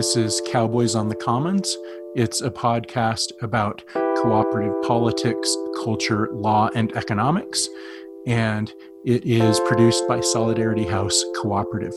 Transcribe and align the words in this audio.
This 0.00 0.16
is 0.16 0.40
Cowboys 0.46 0.94
on 0.94 1.10
the 1.10 1.14
Commons. 1.14 1.76
It's 2.16 2.40
a 2.40 2.50
podcast 2.50 3.32
about 3.42 3.84
cooperative 4.16 4.72
politics, 4.82 5.54
culture, 5.84 6.30
law, 6.32 6.70
and 6.74 6.90
economics. 6.96 7.68
And 8.26 8.72
it 9.04 9.26
is 9.26 9.60
produced 9.60 10.08
by 10.08 10.20
Solidarity 10.20 10.86
House 10.86 11.22
Cooperative. 11.42 11.92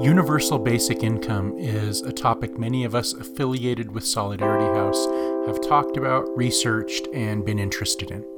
Universal 0.00 0.60
basic 0.60 1.02
income 1.02 1.58
is 1.58 2.02
a 2.02 2.12
topic 2.12 2.56
many 2.56 2.84
of 2.84 2.94
us 2.94 3.12
affiliated 3.12 3.90
with 3.90 4.06
Solidarity 4.06 4.72
House 4.78 5.04
have 5.48 5.60
talked 5.68 5.96
about, 5.96 6.28
researched, 6.36 7.08
and 7.12 7.44
been 7.44 7.58
interested 7.58 8.12
in. 8.12 8.35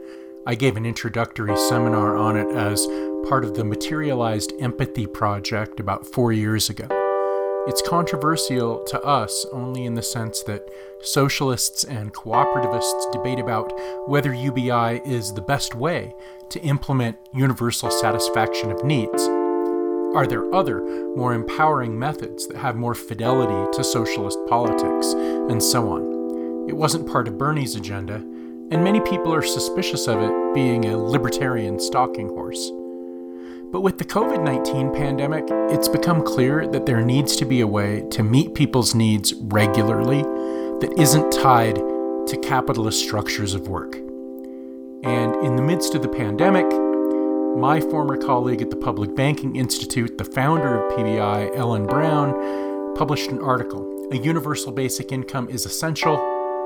I 0.49 0.55
gave 0.55 0.79
an 0.79 0.87
introductory 0.87 1.55
seminar 1.59 2.17
on 2.17 2.35
it 2.35 2.49
as 2.57 2.87
part 3.29 3.45
of 3.45 3.55
the 3.55 3.65
Materialized 3.65 4.55
Empathy 4.61 5.07
Project 5.07 5.79
about 5.79 6.07
four 6.07 6.33
years 6.33 6.71
ago. 6.71 6.87
It's 7.69 7.87
controversial 7.87 8.83
to 8.85 8.99
us 9.03 9.45
only 9.53 9.85
in 9.85 9.93
the 9.93 10.03
sense 10.03 10.43
that 10.45 10.71
socialists 11.03 11.85
and 11.85 12.15
cooperativists 12.15 13.13
debate 13.13 13.39
about 13.39 13.75
whether 14.09 14.33
UBI 14.33 15.03
is 15.05 15.35
the 15.35 15.43
best 15.43 15.75
way 15.75 16.15
to 16.49 16.63
implement 16.63 17.19
universal 17.35 17.91
satisfaction 17.91 18.71
of 18.71 18.83
needs. 18.83 19.29
Are 20.17 20.27
there 20.27 20.51
other, 20.55 20.81
more 21.15 21.35
empowering 21.35 21.99
methods 21.99 22.49
that 22.49 22.57
have 22.57 22.75
more 22.75 22.95
fidelity 22.95 23.77
to 23.77 23.85
socialist 23.85 24.39
politics, 24.49 25.13
and 25.13 25.63
so 25.63 25.91
on? 25.91 26.67
It 26.71 26.75
wasn't 26.75 27.07
part 27.07 27.29
of 27.29 27.37
Bernie's 27.37 27.77
agenda, 27.77 28.25
and 28.71 28.85
many 28.85 29.01
people 29.01 29.35
are 29.35 29.43
suspicious 29.43 30.07
of 30.07 30.21
it 30.21 30.55
being 30.55 30.85
a 30.85 30.97
libertarian 30.97 31.81
stalking 31.81 32.29
horse. 32.29 32.71
But 33.71 33.81
with 33.81 33.99
the 33.99 34.05
COVID 34.05 34.43
19 34.43 34.95
pandemic, 34.95 35.45
it's 35.71 35.89
become 35.89 36.23
clear 36.23 36.67
that 36.67 36.87
there 36.87 37.01
needs 37.01 37.37
to 37.37 37.45
be 37.45 37.61
a 37.61 37.67
way 37.67 38.03
to 38.11 38.23
meet 38.23 38.55
people's 38.55 38.95
needs 38.95 39.35
regularly 39.35 40.23
that 40.23 40.95
isn't 40.99 41.31
tied 41.33 41.77
to 41.77 42.41
capitalist 42.43 43.01
structures 43.01 43.55
of 43.55 43.69
work. 43.69 43.95
And 45.03 45.35
in 45.45 45.57
the 45.57 45.63
midst 45.63 45.95
of 45.95 46.03
the 46.03 46.09
pandemic, 46.09 46.67
my 47.57 47.81
former 47.81 48.17
colleague 48.17 48.63
at 48.63 48.71
the 48.71 48.77
Public 48.77 49.15
Banking 49.17 49.57
Institute, 49.57 50.19
the 50.19 50.25
founder 50.25 50.85
of 50.85 50.93
PBI, 50.93 51.57
Ellen 51.57 51.87
Brown, 51.87 52.95
published 52.97 53.31
an 53.31 53.39
article 53.39 54.09
A 54.13 54.17
Universal 54.17 54.73
Basic 54.73 55.11
Income 55.11 55.49
is 55.49 55.65
Essential 55.65 56.19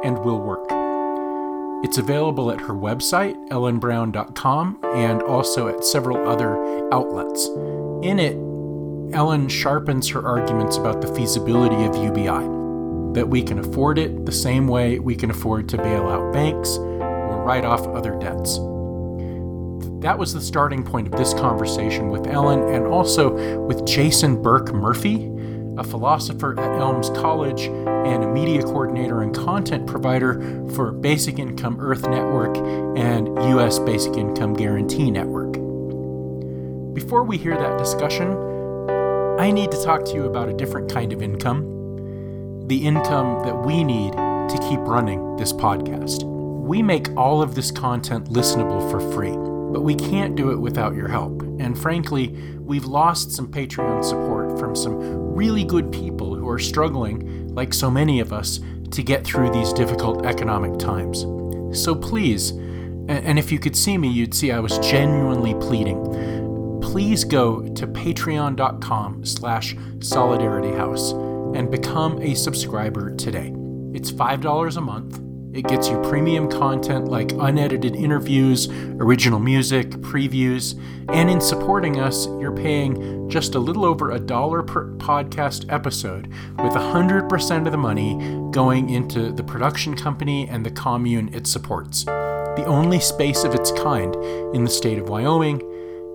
and 0.04 0.18
Will 0.18 0.40
Work. 0.40 0.81
It's 1.82 1.98
available 1.98 2.50
at 2.52 2.60
her 2.60 2.74
website, 2.74 3.34
ellenbrown.com, 3.48 4.78
and 4.94 5.22
also 5.22 5.66
at 5.66 5.84
several 5.84 6.28
other 6.28 6.56
outlets. 6.92 7.48
In 8.06 8.18
it, 8.20 8.36
Ellen 9.14 9.48
sharpens 9.48 10.08
her 10.08 10.26
arguments 10.26 10.76
about 10.76 11.02
the 11.02 11.12
feasibility 11.14 11.84
of 11.84 11.96
UBI, 11.96 13.14
that 13.14 13.28
we 13.28 13.42
can 13.42 13.58
afford 13.58 13.98
it 13.98 14.24
the 14.24 14.32
same 14.32 14.68
way 14.68 15.00
we 15.00 15.16
can 15.16 15.30
afford 15.30 15.68
to 15.70 15.76
bail 15.76 16.08
out 16.08 16.32
banks 16.32 16.76
or 16.78 17.42
write 17.44 17.64
off 17.64 17.86
other 17.88 18.18
debts. 18.18 18.58
That 20.02 20.18
was 20.18 20.32
the 20.32 20.40
starting 20.40 20.82
point 20.82 21.08
of 21.08 21.12
this 21.12 21.34
conversation 21.34 22.10
with 22.10 22.26
Ellen 22.26 22.62
and 22.74 22.86
also 22.86 23.34
with 23.66 23.84
Jason 23.86 24.40
Burke 24.40 24.72
Murphy, 24.72 25.28
a 25.78 25.84
philosopher 25.84 26.58
at 26.58 26.80
Elms 26.80 27.10
College 27.10 27.62
and 27.62 28.24
a 28.24 28.26
media 28.26 28.62
coordinator 28.62 29.22
and 29.22 29.34
content 29.34 29.86
provider 29.86 30.34
for 30.74 30.92
Basic 30.92 31.38
Income 31.38 31.78
Earth 31.80 32.02
Network 32.02 32.56
and 32.96 33.28
U.S. 33.50 33.78
Basic 33.78 34.14
Income 34.16 34.54
Guarantee 34.54 35.10
Network. 35.10 35.52
Before 36.94 37.24
we 37.24 37.38
hear 37.38 37.56
that 37.56 37.78
discussion, 37.78 38.36
I 39.38 39.50
need 39.50 39.70
to 39.70 39.82
talk 39.82 40.04
to 40.04 40.14
you 40.14 40.24
about 40.24 40.48
a 40.48 40.52
different 40.52 40.92
kind 40.92 41.12
of 41.12 41.22
income 41.22 41.72
the 42.66 42.86
income 42.86 43.42
that 43.44 43.54
we 43.66 43.84
need 43.84 44.12
to 44.12 44.58
keep 44.68 44.78
running 44.80 45.36
this 45.36 45.52
podcast. 45.52 46.22
We 46.22 46.80
make 46.80 47.14
all 47.16 47.42
of 47.42 47.54
this 47.54 47.70
content 47.70 48.30
listenable 48.30 48.88
for 48.90 49.00
free, 49.12 49.32
but 49.72 49.82
we 49.82 49.94
can't 49.94 50.36
do 50.36 50.52
it 50.52 50.56
without 50.56 50.94
your 50.94 51.08
help. 51.08 51.42
And 51.58 51.78
frankly, 51.78 52.28
we've 52.60 52.84
lost 52.84 53.32
some 53.32 53.48
Patreon 53.48 54.04
support 54.04 54.41
from 54.58 54.76
some 54.76 55.34
really 55.34 55.64
good 55.64 55.90
people 55.92 56.34
who 56.34 56.48
are 56.48 56.58
struggling, 56.58 57.54
like 57.54 57.72
so 57.72 57.90
many 57.90 58.20
of 58.20 58.32
us, 58.32 58.60
to 58.90 59.02
get 59.02 59.24
through 59.24 59.50
these 59.50 59.72
difficult 59.72 60.26
economic 60.26 60.78
times. 60.78 61.22
So 61.78 61.94
please, 61.94 62.50
and 62.50 63.38
if 63.38 63.50
you 63.50 63.58
could 63.58 63.76
see 63.76 63.96
me, 63.96 64.08
you'd 64.08 64.34
see 64.34 64.52
I 64.52 64.60
was 64.60 64.78
genuinely 64.78 65.54
pleading. 65.54 66.80
Please 66.82 67.24
go 67.24 67.62
to 67.62 67.86
patreon.com 67.86 69.24
slash 69.24 69.74
solidarityhouse 69.98 71.56
and 71.56 71.70
become 71.70 72.20
a 72.20 72.34
subscriber 72.34 73.14
today. 73.16 73.54
It's 73.94 74.10
$5 74.10 74.76
a 74.76 74.80
month 74.80 75.21
it 75.54 75.66
gets 75.68 75.88
you 75.88 76.00
premium 76.02 76.50
content 76.50 77.08
like 77.08 77.32
unedited 77.32 77.94
interviews, 77.94 78.68
original 78.98 79.38
music, 79.38 79.90
previews, 79.90 80.80
and 81.10 81.28
in 81.28 81.40
supporting 81.40 82.00
us, 82.00 82.26
you're 82.40 82.56
paying 82.56 83.28
just 83.28 83.54
a 83.54 83.58
little 83.58 83.84
over 83.84 84.12
a 84.12 84.18
dollar 84.18 84.62
per 84.62 84.94
podcast 84.96 85.70
episode, 85.70 86.28
with 86.58 86.72
100% 86.72 87.66
of 87.66 87.72
the 87.72 87.78
money 87.78 88.14
going 88.50 88.88
into 88.88 89.30
the 89.30 89.44
production 89.44 89.94
company 89.94 90.48
and 90.48 90.64
the 90.64 90.70
commune 90.70 91.32
it 91.34 91.46
supports. 91.46 92.04
The 92.04 92.64
only 92.66 93.00
space 93.00 93.44
of 93.44 93.54
its 93.54 93.72
kind 93.72 94.14
in 94.54 94.64
the 94.64 94.70
state 94.70 94.98
of 94.98 95.08
Wyoming, 95.08 95.62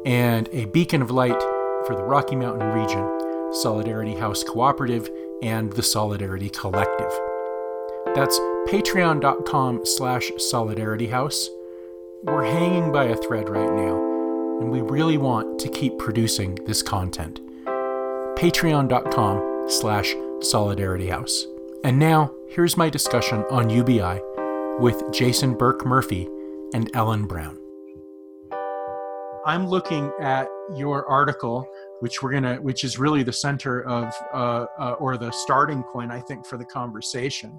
and 0.06 0.50
a 0.52 0.66
beacon 0.66 1.02
of 1.02 1.12
light 1.12 1.40
for 1.86 1.96
the 1.96 2.04
Rocky 2.04 2.36
Mountain 2.36 2.70
region, 2.70 3.54
Solidarity 3.54 4.16
House 4.16 4.44
Cooperative, 4.44 5.10
and 5.44 5.72
the 5.74 5.84
Solidarity 5.84 6.50
Collective. 6.50 7.12
That's 8.16 8.40
patreon.com 8.68 9.86
slash 9.86 10.30
solidarityhouse. 10.32 11.48
We're 12.24 12.44
hanging 12.44 12.92
by 12.92 13.06
a 13.06 13.16
thread 13.16 13.48
right 13.48 13.72
now, 13.72 13.96
and 14.60 14.70
we 14.70 14.82
really 14.82 15.18
want 15.18 15.58
to 15.62 15.70
keep 15.70 15.98
producing 15.98 16.56
this 16.66 16.84
content. 16.84 17.40
Patreon.com 18.36 19.70
slash 19.70 20.14
solidarityhouse. 20.40 21.46
And 21.86 21.98
now, 21.98 22.34
here's 22.50 22.76
my 22.76 22.90
discussion 22.90 23.46
on 23.50 23.70
UBI 23.70 24.20
with 24.80 25.02
Jason 25.14 25.58
Burke 25.58 25.86
Murphy 25.86 26.28
and 26.74 26.90
Ellen 26.94 27.26
Brown. 27.26 27.58
I'm 29.46 29.66
looking 29.66 30.12
at 30.20 30.50
your 30.76 31.08
article, 31.08 31.66
which 32.02 32.22
we're 32.22 32.34
gonna, 32.34 32.58
which 32.58 32.84
is 32.84 33.00
really 33.00 33.24
the 33.24 33.32
center 33.32 33.84
of, 33.84 34.14
uh, 34.34 34.66
uh, 34.78 34.96
or 35.00 35.16
the 35.16 35.32
starting 35.32 35.84
point, 35.84 36.12
I 36.12 36.20
think, 36.20 36.46
for 36.46 36.58
the 36.58 36.66
conversation. 36.66 37.58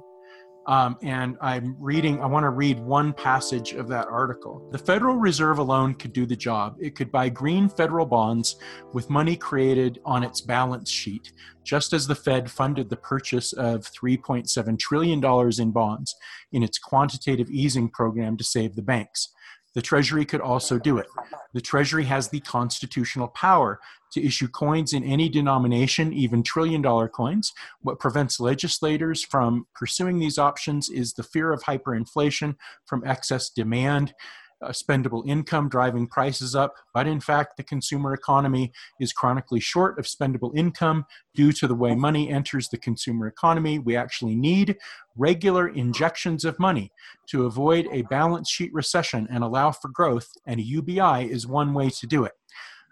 Um, 0.68 0.98
and 1.02 1.38
I'm 1.40 1.74
reading, 1.78 2.20
I 2.20 2.26
want 2.26 2.44
to 2.44 2.50
read 2.50 2.78
one 2.78 3.14
passage 3.14 3.72
of 3.72 3.88
that 3.88 4.06
article. 4.06 4.68
The 4.70 4.76
Federal 4.76 5.16
Reserve 5.16 5.58
alone 5.58 5.94
could 5.94 6.12
do 6.12 6.26
the 6.26 6.36
job. 6.36 6.76
It 6.78 6.94
could 6.94 7.10
buy 7.10 7.30
green 7.30 7.70
federal 7.70 8.04
bonds 8.04 8.56
with 8.92 9.08
money 9.08 9.34
created 9.34 9.98
on 10.04 10.22
its 10.22 10.42
balance 10.42 10.90
sheet, 10.90 11.32
just 11.64 11.94
as 11.94 12.06
the 12.06 12.14
Fed 12.14 12.50
funded 12.50 12.90
the 12.90 12.96
purchase 12.96 13.54
of 13.54 13.90
$3.7 13.90 14.78
trillion 14.78 15.24
in 15.58 15.70
bonds 15.70 16.14
in 16.52 16.62
its 16.62 16.78
quantitative 16.78 17.48
easing 17.48 17.88
program 17.88 18.36
to 18.36 18.44
save 18.44 18.76
the 18.76 18.82
banks. 18.82 19.30
The 19.78 19.82
Treasury 19.82 20.24
could 20.24 20.40
also 20.40 20.76
do 20.76 20.98
it. 20.98 21.06
The 21.52 21.60
Treasury 21.60 22.02
has 22.06 22.28
the 22.28 22.40
constitutional 22.40 23.28
power 23.28 23.78
to 24.10 24.20
issue 24.20 24.48
coins 24.48 24.92
in 24.92 25.04
any 25.04 25.28
denomination, 25.28 26.12
even 26.12 26.42
trillion 26.42 26.82
dollar 26.82 27.06
coins. 27.06 27.52
What 27.82 28.00
prevents 28.00 28.40
legislators 28.40 29.22
from 29.22 29.68
pursuing 29.76 30.18
these 30.18 30.36
options 30.36 30.88
is 30.88 31.12
the 31.12 31.22
fear 31.22 31.52
of 31.52 31.62
hyperinflation 31.62 32.56
from 32.86 33.04
excess 33.06 33.50
demand 33.50 34.14
uh, 34.62 34.68
spendable 34.70 35.26
income 35.26 35.68
driving 35.68 36.06
prices 36.06 36.54
up, 36.54 36.74
but 36.92 37.06
in 37.06 37.20
fact, 37.20 37.56
the 37.56 37.62
consumer 37.62 38.12
economy 38.12 38.72
is 39.00 39.12
chronically 39.12 39.60
short 39.60 39.98
of 39.98 40.04
spendable 40.06 40.56
income 40.56 41.04
due 41.34 41.52
to 41.52 41.66
the 41.66 41.74
way 41.74 41.94
money 41.94 42.30
enters 42.30 42.68
the 42.68 42.78
consumer 42.78 43.26
economy. 43.26 43.78
We 43.78 43.96
actually 43.96 44.34
need 44.34 44.76
regular 45.16 45.68
injections 45.68 46.44
of 46.44 46.58
money 46.58 46.92
to 47.28 47.46
avoid 47.46 47.88
a 47.92 48.02
balance 48.02 48.50
sheet 48.50 48.72
recession 48.72 49.26
and 49.30 49.44
allow 49.44 49.72
for 49.72 49.88
growth, 49.88 50.28
and 50.46 50.60
a 50.60 50.62
UBI 50.62 51.30
is 51.30 51.46
one 51.46 51.74
way 51.74 51.90
to 51.90 52.06
do 52.06 52.24
it. 52.24 52.32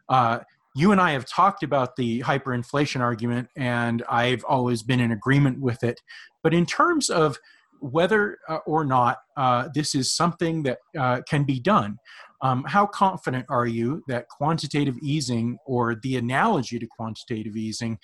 Uh, 0.08 0.40
you 0.76 0.92
and 0.92 1.00
I 1.00 1.12
have 1.12 1.26
talked 1.26 1.62
about 1.62 1.96
the 1.96 2.20
hyperinflation 2.20 3.00
argument, 3.00 3.48
and 3.56 4.02
I've 4.10 4.44
always 4.44 4.82
been 4.82 5.00
in 5.00 5.10
agreement 5.10 5.58
with 5.58 5.82
it. 5.82 6.02
But 6.42 6.52
in 6.52 6.66
terms 6.66 7.08
of 7.08 7.38
whether 7.80 8.38
uh, 8.48 8.58
or 8.66 8.84
not 8.84 9.18
uh, 9.36 9.68
this 9.74 9.94
is 9.94 10.14
something 10.14 10.62
that 10.64 10.78
uh, 10.98 11.20
can 11.28 11.44
be 11.44 11.60
done. 11.60 11.96
Um, 12.42 12.64
how 12.64 12.86
confident 12.86 13.46
are 13.48 13.66
you 13.66 14.02
that 14.08 14.28
quantitative 14.28 14.96
easing 15.02 15.58
or 15.66 15.94
the 16.02 16.16
analogy 16.16 16.78
to 16.78 16.86
quantitative 16.86 17.56
easing 17.56 17.98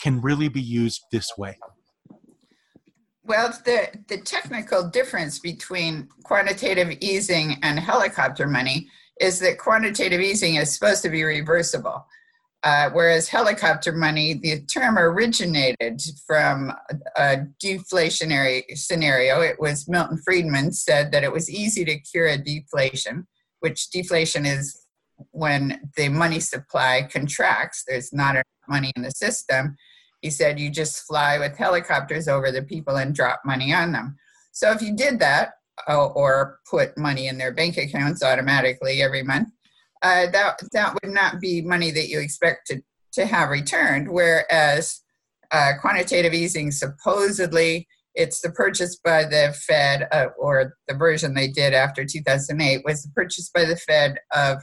can 0.00 0.22
really 0.22 0.48
be 0.48 0.62
used 0.62 1.02
this 1.12 1.36
way? 1.36 1.58
Well, 3.24 3.52
the, 3.66 3.88
the 4.08 4.22
technical 4.22 4.88
difference 4.88 5.38
between 5.38 6.08
quantitative 6.24 6.96
easing 7.00 7.58
and 7.62 7.78
helicopter 7.78 8.46
money 8.46 8.88
is 9.20 9.38
that 9.40 9.58
quantitative 9.58 10.22
easing 10.22 10.54
is 10.54 10.72
supposed 10.72 11.02
to 11.02 11.10
be 11.10 11.22
reversible. 11.24 12.06
Uh, 12.64 12.90
whereas 12.92 13.28
helicopter 13.28 13.92
money, 13.92 14.34
the 14.34 14.60
term 14.62 14.98
originated 14.98 16.02
from 16.26 16.72
a 17.16 17.38
deflationary 17.62 18.64
scenario. 18.76 19.40
It 19.40 19.60
was 19.60 19.88
Milton 19.88 20.18
Friedman 20.24 20.72
said 20.72 21.12
that 21.12 21.22
it 21.22 21.32
was 21.32 21.48
easy 21.48 21.84
to 21.84 21.98
cure 22.00 22.26
a 22.26 22.36
deflation, 22.36 23.28
which 23.60 23.90
deflation 23.90 24.44
is 24.44 24.84
when 25.30 25.88
the 25.96 26.08
money 26.08 26.40
supply 26.40 27.08
contracts, 27.10 27.84
there's 27.86 28.12
not 28.12 28.34
enough 28.34 28.44
money 28.68 28.92
in 28.96 29.02
the 29.02 29.10
system. 29.12 29.76
He 30.20 30.30
said 30.30 30.58
you 30.58 30.70
just 30.70 31.06
fly 31.06 31.38
with 31.38 31.56
helicopters 31.56 32.26
over 32.26 32.50
the 32.50 32.62
people 32.62 32.96
and 32.96 33.14
drop 33.14 33.40
money 33.44 33.72
on 33.72 33.92
them. 33.92 34.16
So 34.52 34.72
if 34.72 34.82
you 34.82 34.96
did 34.96 35.20
that, 35.20 35.50
uh, 35.88 36.06
or 36.06 36.58
put 36.68 36.98
money 36.98 37.28
in 37.28 37.38
their 37.38 37.52
bank 37.52 37.76
accounts 37.76 38.22
automatically 38.22 39.00
every 39.00 39.22
month, 39.22 39.48
uh, 40.02 40.26
that 40.30 40.60
that 40.72 40.94
would 40.94 41.12
not 41.12 41.40
be 41.40 41.62
money 41.62 41.90
that 41.90 42.08
you 42.08 42.20
expect 42.20 42.66
to, 42.68 42.82
to 43.12 43.26
have 43.26 43.50
returned. 43.50 44.08
Whereas 44.08 45.00
uh, 45.50 45.72
quantitative 45.80 46.34
easing 46.34 46.70
supposedly 46.70 47.88
it's 48.18 48.40
the 48.40 48.50
purchase 48.50 48.96
by 48.96 49.24
the 49.24 49.56
Fed, 49.66 50.08
uh, 50.10 50.26
or 50.36 50.74
the 50.88 50.94
version 50.94 51.34
they 51.34 51.46
did 51.46 51.72
after 51.72 52.04
2008 52.04 52.82
was 52.84 53.04
the 53.04 53.10
purchase 53.10 53.48
by 53.48 53.64
the 53.64 53.76
Fed 53.76 54.18
of 54.34 54.58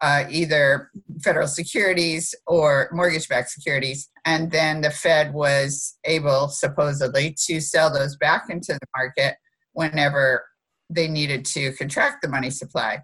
uh, 0.00 0.24
either 0.30 0.90
federal 1.22 1.46
securities 1.46 2.34
or 2.46 2.88
mortgage 2.92 3.28
backed 3.28 3.50
securities. 3.50 4.08
And 4.24 4.50
then 4.50 4.80
the 4.80 4.90
Fed 4.90 5.34
was 5.34 5.98
able, 6.04 6.48
supposedly, 6.48 7.36
to 7.46 7.60
sell 7.60 7.92
those 7.92 8.16
back 8.16 8.44
into 8.48 8.72
the 8.72 8.86
market 8.96 9.36
whenever 9.74 10.46
they 10.88 11.06
needed 11.06 11.44
to 11.46 11.72
contract 11.72 12.22
the 12.22 12.28
money 12.28 12.50
supply. 12.50 13.02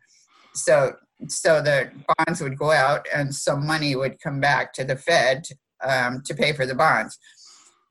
So, 0.55 0.95
so 1.29 1.61
the 1.61 1.91
bonds 2.19 2.41
would 2.41 2.59
go 2.59 2.71
out 2.71 3.07
and 3.15 3.35
some 3.35 3.67
money 3.67 3.95
would 3.97 4.21
come 4.21 4.41
back 4.41 4.73
to 4.75 4.85
the 4.85 4.97
Fed 4.97 5.45
um, 5.83 6.23
to 6.27 6.35
pay 6.35 6.53
for 6.53 6.67
the 6.67 6.75
bonds. 6.75 7.19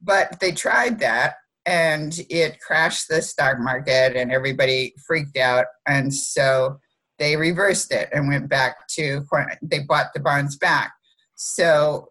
But 0.01 0.39
they 0.39 0.51
tried 0.51 0.99
that 0.99 1.35
and 1.65 2.19
it 2.29 2.59
crashed 2.59 3.07
the 3.07 3.21
stock 3.21 3.59
market 3.59 4.15
and 4.15 4.31
everybody 4.31 4.93
freaked 5.05 5.37
out. 5.37 5.65
And 5.87 6.13
so 6.13 6.79
they 7.19 7.35
reversed 7.37 7.91
it 7.91 8.09
and 8.11 8.27
went 8.27 8.49
back 8.49 8.87
to 8.95 9.25
they 9.61 9.79
bought 9.79 10.07
the 10.13 10.19
bonds 10.19 10.57
back. 10.57 10.91
So 11.35 12.09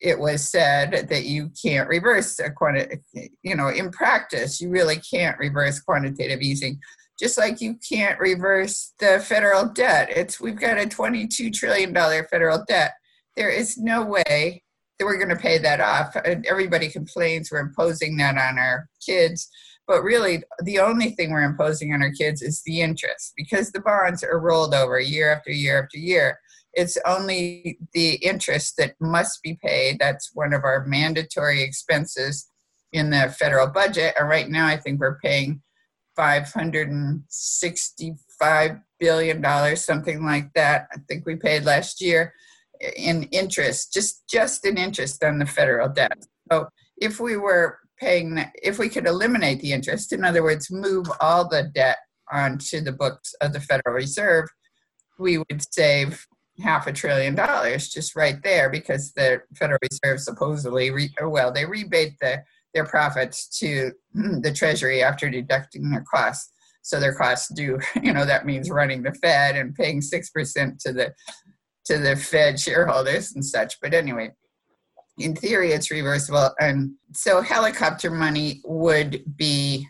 it 0.00 0.18
was 0.18 0.48
said 0.48 1.08
that 1.10 1.24
you 1.24 1.50
can't 1.62 1.88
reverse 1.88 2.38
a 2.38 2.50
quantitative, 2.50 3.00
you 3.42 3.54
know, 3.54 3.68
in 3.68 3.90
practice, 3.90 4.60
you 4.60 4.70
really 4.70 4.96
can't 4.96 5.38
reverse 5.38 5.80
quantitative 5.80 6.40
easing. 6.40 6.78
Just 7.20 7.36
like 7.38 7.60
you 7.60 7.76
can't 7.86 8.18
reverse 8.18 8.94
the 8.98 9.20
federal 9.20 9.66
debt. 9.66 10.08
It's 10.10 10.40
we've 10.40 10.58
got 10.58 10.78
a 10.78 10.86
$22 10.86 11.52
trillion 11.52 11.94
federal 11.94 12.64
debt. 12.66 12.92
There 13.36 13.50
is 13.50 13.76
no 13.76 14.02
way 14.04 14.62
that 14.98 15.04
we're 15.04 15.18
going 15.18 15.28
to 15.28 15.36
pay 15.36 15.58
that 15.58 15.80
off. 15.80 16.16
Everybody 16.16 16.88
complains 16.88 17.50
we're 17.50 17.60
imposing 17.60 18.16
that 18.16 18.38
on 18.38 18.58
our 18.58 18.88
kids 19.04 19.50
but 19.90 20.04
really, 20.04 20.44
the 20.62 20.78
only 20.78 21.10
thing 21.10 21.32
we're 21.32 21.42
imposing 21.42 21.92
on 21.92 22.00
our 22.00 22.12
kids 22.12 22.42
is 22.42 22.62
the 22.64 22.80
interest 22.80 23.32
because 23.36 23.72
the 23.72 23.80
bonds 23.80 24.22
are 24.22 24.38
rolled 24.38 24.72
over 24.72 25.00
year 25.00 25.32
after 25.32 25.50
year 25.50 25.82
after 25.82 25.98
year. 25.98 26.38
It's 26.74 26.96
only 27.04 27.76
the 27.92 28.14
interest 28.22 28.76
that 28.78 28.94
must 29.00 29.42
be 29.42 29.58
paid. 29.60 29.98
That's 29.98 30.30
one 30.32 30.52
of 30.52 30.62
our 30.62 30.86
mandatory 30.86 31.60
expenses 31.60 32.48
in 32.92 33.10
the 33.10 33.34
federal 33.36 33.66
budget. 33.66 34.14
And 34.16 34.28
right 34.28 34.48
now, 34.48 34.68
I 34.68 34.76
think 34.76 35.00
we're 35.00 35.18
paying 35.18 35.60
$565 36.20 38.82
billion, 38.98 39.76
something 39.76 40.24
like 40.24 40.52
that. 40.54 40.88
I 40.92 40.96
think 41.08 41.26
we 41.26 41.36
paid 41.36 41.64
last 41.64 42.00
year 42.00 42.34
in 42.96 43.24
interest, 43.24 43.92
just, 43.92 44.26
just 44.28 44.64
in 44.66 44.76
interest 44.76 45.22
on 45.24 45.38
the 45.38 45.46
federal 45.46 45.88
debt. 45.88 46.24
So 46.50 46.68
if 47.00 47.20
we 47.20 47.36
were 47.36 47.78
paying 48.00 48.42
if 48.62 48.78
we 48.78 48.88
could 48.88 49.06
eliminate 49.06 49.60
the 49.60 49.72
interest 49.72 50.12
in 50.12 50.24
other 50.24 50.42
words 50.42 50.70
move 50.70 51.06
all 51.20 51.46
the 51.46 51.64
debt 51.74 51.98
onto 52.32 52.80
the 52.80 52.92
books 52.92 53.34
of 53.42 53.52
the 53.52 53.60
federal 53.60 53.94
reserve 53.94 54.48
we 55.18 55.36
would 55.36 55.62
save 55.70 56.26
half 56.62 56.86
a 56.86 56.92
trillion 56.92 57.34
dollars 57.34 57.88
just 57.88 58.16
right 58.16 58.42
there 58.42 58.70
because 58.70 59.12
the 59.12 59.40
federal 59.54 59.78
reserve 59.90 60.20
supposedly 60.20 60.90
re, 60.90 61.12
well 61.22 61.52
they 61.52 61.66
rebate 61.66 62.14
the, 62.20 62.42
their 62.74 62.86
profits 62.86 63.48
to 63.58 63.92
mm, 64.16 64.42
the 64.42 64.52
treasury 64.52 65.02
after 65.02 65.28
deducting 65.30 65.90
their 65.90 66.04
costs. 66.12 66.52
So 66.82 66.98
their 66.98 67.14
costs 67.14 67.52
do 67.54 67.78
you 68.02 68.12
know 68.12 68.24
that 68.24 68.46
means 68.46 68.70
running 68.70 69.02
the 69.02 69.14
fed 69.14 69.56
and 69.56 69.74
paying 69.74 70.00
6% 70.00 70.78
to 70.78 70.92
the 70.92 71.14
to 71.86 71.98
the 71.98 72.16
fed 72.16 72.60
shareholders 72.60 73.32
and 73.34 73.44
such. 73.44 73.80
But 73.80 73.94
anyway 73.94 74.32
in 75.20 75.36
theory 75.36 75.72
it's 75.72 75.90
reversible. 75.90 76.50
And 76.58 76.92
so 77.12 77.40
helicopter 77.40 78.10
money 78.10 78.60
would 78.64 79.22
be 79.36 79.86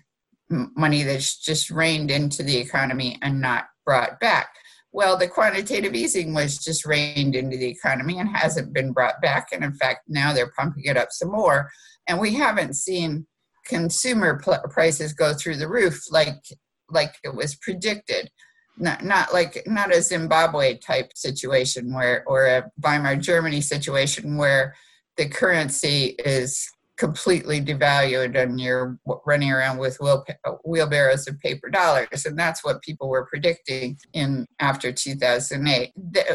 money 0.51 1.05
that's 1.05 1.39
just 1.39 1.71
rained 1.71 2.11
into 2.11 2.43
the 2.43 2.57
economy 2.57 3.19
and 3.23 3.41
not 3.41 3.67
brought 3.87 4.19
back 4.21 4.49
well 4.93 5.17
the 5.17 5.29
quantitative 5.29 5.95
easing 5.95 6.35
was 6.35 6.59
just 6.59 6.87
rained 6.87 7.35
into 7.35 7.57
the 7.57 7.69
economy 7.69 8.19
and 8.19 8.29
hasn't 8.29 8.73
been 8.73 8.93
brought 8.93 9.21
back. 9.21 9.49
And 9.53 9.65
in 9.65 9.73
fact 9.73 10.01
now 10.09 10.33
they're 10.33 10.53
pumping 10.59 10.85
it 10.85 10.97
up 10.97 11.09
some 11.11 11.31
more. 11.31 11.71
And 12.09 12.19
we 12.19 12.35
haven't 12.35 12.75
seen 12.75 13.27
consumer 13.67 14.41
pl- 14.43 14.63
prices 14.71 15.13
go 15.13 15.33
through 15.35 15.57
the 15.57 15.69
roof 15.69 16.05
like 16.11 16.43
like 16.91 17.15
it 17.23 17.35
was 17.35 17.55
predicted. 17.57 18.31
Not 18.79 19.05
not 19.05 19.33
like 19.33 19.63
not 19.67 19.95
a 19.95 20.03
zimbabwe 20.03 20.79
type 20.79 21.13
situation 21.15 21.93
where 21.93 22.25
or 22.27 22.47
a 22.47 22.71
weimar 22.81 23.17
germany 23.17 23.61
situation 23.61 24.37
where 24.37 24.75
the 25.17 25.29
currency 25.29 26.15
is 26.25 26.67
completely 27.01 27.63
devalued 27.63 28.37
and 28.37 28.61
you're 28.61 28.99
running 29.25 29.51
around 29.51 29.79
with 29.79 29.97
wheel, 30.03 30.23
wheelbarrows 30.67 31.27
of 31.27 31.41
paper 31.41 31.71
dollars 31.71 32.27
and 32.27 32.39
that's 32.39 32.63
what 32.63 32.83
people 32.83 33.09
were 33.09 33.25
predicting 33.25 33.97
in 34.13 34.47
after 34.61 34.93
2008 34.93 35.93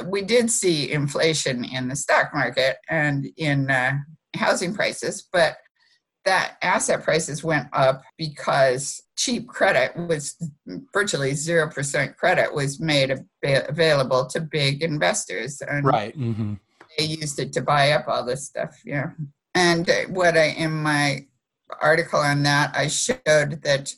we 0.07 0.23
did 0.23 0.50
see 0.50 0.91
inflation 0.91 1.63
in 1.63 1.88
the 1.88 1.95
stock 1.95 2.33
market 2.33 2.77
and 2.89 3.27
in 3.38 3.69
uh, 3.69 3.94
housing 4.35 4.73
prices 4.73 5.29
but 5.31 5.57
that 6.25 6.57
asset 6.63 7.03
prices 7.03 7.44
went 7.44 7.68
up 7.71 8.01
because 8.18 9.03
cheap 9.15 9.47
credit 9.47 9.95
was 9.95 10.35
virtually 10.91 11.33
0% 11.33 12.15
credit 12.15 12.51
was 12.51 12.79
made 12.79 13.15
available 13.44 14.25
to 14.25 14.41
big 14.41 14.81
investors 14.81 15.61
and 15.61 15.85
right 15.85 16.18
mm-hmm 16.18 16.56
they 16.97 17.06
used 17.06 17.39
it 17.39 17.53
to 17.53 17.61
buy 17.61 17.91
up 17.91 18.07
all 18.07 18.25
this 18.25 18.45
stuff. 18.45 18.79
Yeah. 18.85 19.11
And 19.56 19.90
what 20.09 20.38
I, 20.38 20.47
in 20.47 20.71
my 20.71 21.26
article 21.81 22.19
on 22.19 22.44
that, 22.44 22.76
I 22.76 22.88
showed 22.88 23.62
that 23.64 23.94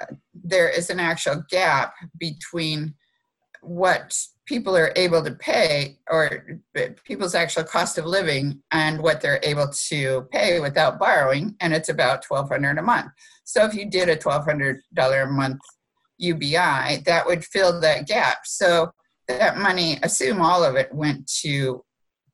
uh, 0.00 0.14
there 0.34 0.68
is 0.68 0.90
an 0.90 0.98
actual 0.98 1.44
gap 1.48 1.94
between 2.18 2.94
what 3.60 4.18
people 4.46 4.76
are 4.76 4.92
able 4.96 5.22
to 5.24 5.30
pay 5.32 5.98
or 6.10 6.60
people's 7.04 7.34
actual 7.34 7.64
cost 7.64 7.96
of 7.96 8.04
living 8.04 8.60
and 8.72 9.00
what 9.00 9.20
they're 9.20 9.40
able 9.42 9.68
to 9.68 10.22
pay 10.32 10.60
without 10.60 10.98
borrowing 10.98 11.56
and 11.60 11.72
it's 11.72 11.88
about 11.88 12.24
1200 12.26 12.78
a 12.78 12.82
month. 12.82 13.10
So 13.44 13.64
if 13.64 13.74
you 13.74 13.88
did 13.88 14.08
a 14.08 14.16
$1200 14.16 14.78
a 14.98 15.26
month 15.26 15.60
ubi 16.18 16.52
that 16.52 17.22
would 17.26 17.44
fill 17.44 17.80
that 17.80 18.06
gap. 18.06 18.38
So 18.44 18.92
that 19.28 19.56
money 19.56 19.98
assume 20.02 20.40
all 20.42 20.62
of 20.62 20.76
it 20.76 20.94
went 20.94 21.26
to 21.42 21.82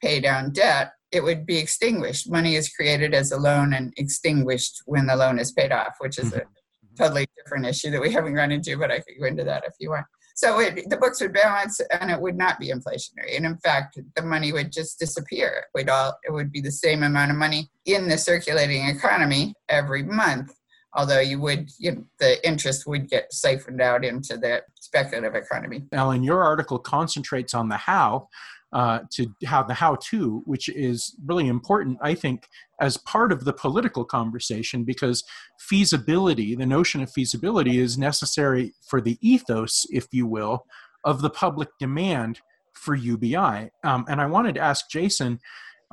pay 0.02 0.20
down 0.20 0.52
debt, 0.52 0.92
it 1.12 1.22
would 1.22 1.44
be 1.44 1.58
extinguished. 1.58 2.30
Money 2.30 2.54
is 2.56 2.68
created 2.68 3.14
as 3.14 3.32
a 3.32 3.36
loan 3.38 3.72
and 3.74 3.92
extinguished 3.96 4.82
when 4.86 5.06
the 5.06 5.16
loan 5.16 5.38
is 5.38 5.52
paid 5.52 5.72
off, 5.72 5.94
which 5.98 6.18
is 6.18 6.32
a 6.32 6.40
mm-hmm. 6.40 6.94
totally 6.96 7.26
different 7.36 7.66
issue 7.66 7.90
that 7.90 8.00
we 8.00 8.12
haven't 8.12 8.34
run 8.34 8.52
into, 8.52 8.76
but 8.76 8.90
I 8.90 9.00
could 9.00 9.14
go 9.20 9.26
into 9.26 9.44
that 9.44 9.64
if 9.66 9.74
you 9.80 9.90
want. 9.90 10.06
So 10.34 10.60
it, 10.60 10.88
the 10.88 10.96
books 10.96 11.20
would 11.20 11.34
balance 11.34 11.80
and 12.00 12.10
it 12.10 12.18
would 12.18 12.36
not 12.36 12.58
be 12.58 12.70
inflationary. 12.70 13.36
And 13.36 13.44
in 13.44 13.58
fact, 13.58 13.98
the 14.16 14.22
money 14.22 14.52
would 14.52 14.72
just 14.72 14.98
disappear. 14.98 15.64
It 15.66 15.78
would, 15.78 15.90
all, 15.90 16.16
it 16.26 16.32
would 16.32 16.50
be 16.50 16.62
the 16.62 16.72
same 16.72 17.02
amount 17.02 17.30
of 17.30 17.36
money 17.36 17.68
in 17.84 18.08
the 18.08 18.16
circulating 18.16 18.86
economy 18.86 19.52
every 19.68 20.02
month, 20.02 20.54
although 20.94 21.20
you 21.20 21.40
would, 21.40 21.70
you 21.78 21.92
know, 21.92 22.04
the 22.20 22.46
interest 22.46 22.86
would 22.86 23.10
get 23.10 23.32
siphoned 23.32 23.82
out 23.82 24.02
into 24.02 24.38
the 24.38 24.62
speculative 24.80 25.34
economy. 25.34 25.84
Ellen, 25.92 26.22
your 26.22 26.42
article 26.42 26.78
concentrates 26.78 27.52
on 27.52 27.68
the 27.68 27.76
how, 27.76 28.28
uh, 28.72 29.00
to 29.10 29.26
have 29.44 29.66
the 29.66 29.74
how 29.74 29.96
to, 29.96 30.42
which 30.46 30.68
is 30.68 31.16
really 31.26 31.48
important, 31.48 31.98
I 32.00 32.14
think, 32.14 32.48
as 32.80 32.96
part 32.96 33.32
of 33.32 33.44
the 33.44 33.52
political 33.52 34.04
conversation 34.04 34.84
because 34.84 35.24
feasibility, 35.58 36.54
the 36.54 36.66
notion 36.66 37.02
of 37.02 37.10
feasibility, 37.10 37.78
is 37.78 37.98
necessary 37.98 38.72
for 38.80 39.00
the 39.00 39.18
ethos, 39.20 39.86
if 39.90 40.06
you 40.12 40.26
will, 40.26 40.66
of 41.04 41.20
the 41.20 41.30
public 41.30 41.68
demand 41.78 42.40
for 42.72 42.94
UBI. 42.94 43.70
Um, 43.84 44.04
and 44.08 44.20
I 44.20 44.26
wanted 44.26 44.54
to 44.56 44.60
ask 44.60 44.88
Jason. 44.90 45.40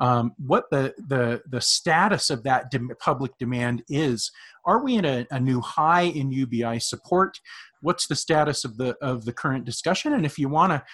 Um, 0.00 0.30
what 0.38 0.70
the, 0.70 0.94
the 1.08 1.42
the 1.50 1.60
status 1.60 2.30
of 2.30 2.44
that 2.44 2.70
de- 2.70 2.94
public 3.00 3.36
demand 3.36 3.82
is. 3.88 4.30
Are 4.64 4.80
we 4.80 4.94
in 4.94 5.04
a, 5.04 5.26
a, 5.32 5.40
new 5.40 5.60
high 5.60 6.02
in 6.02 6.30
UBI 6.30 6.78
support? 6.78 7.40
What's 7.80 8.06
the 8.06 8.14
status 8.14 8.64
of 8.64 8.76
the 8.76 8.94
of 9.02 9.24
the 9.24 9.32
current 9.32 9.64
discussion? 9.64 10.12
And 10.12 10.24
if 10.24 10.38
you 10.38 10.48
want 10.48 10.70
to 10.70 10.84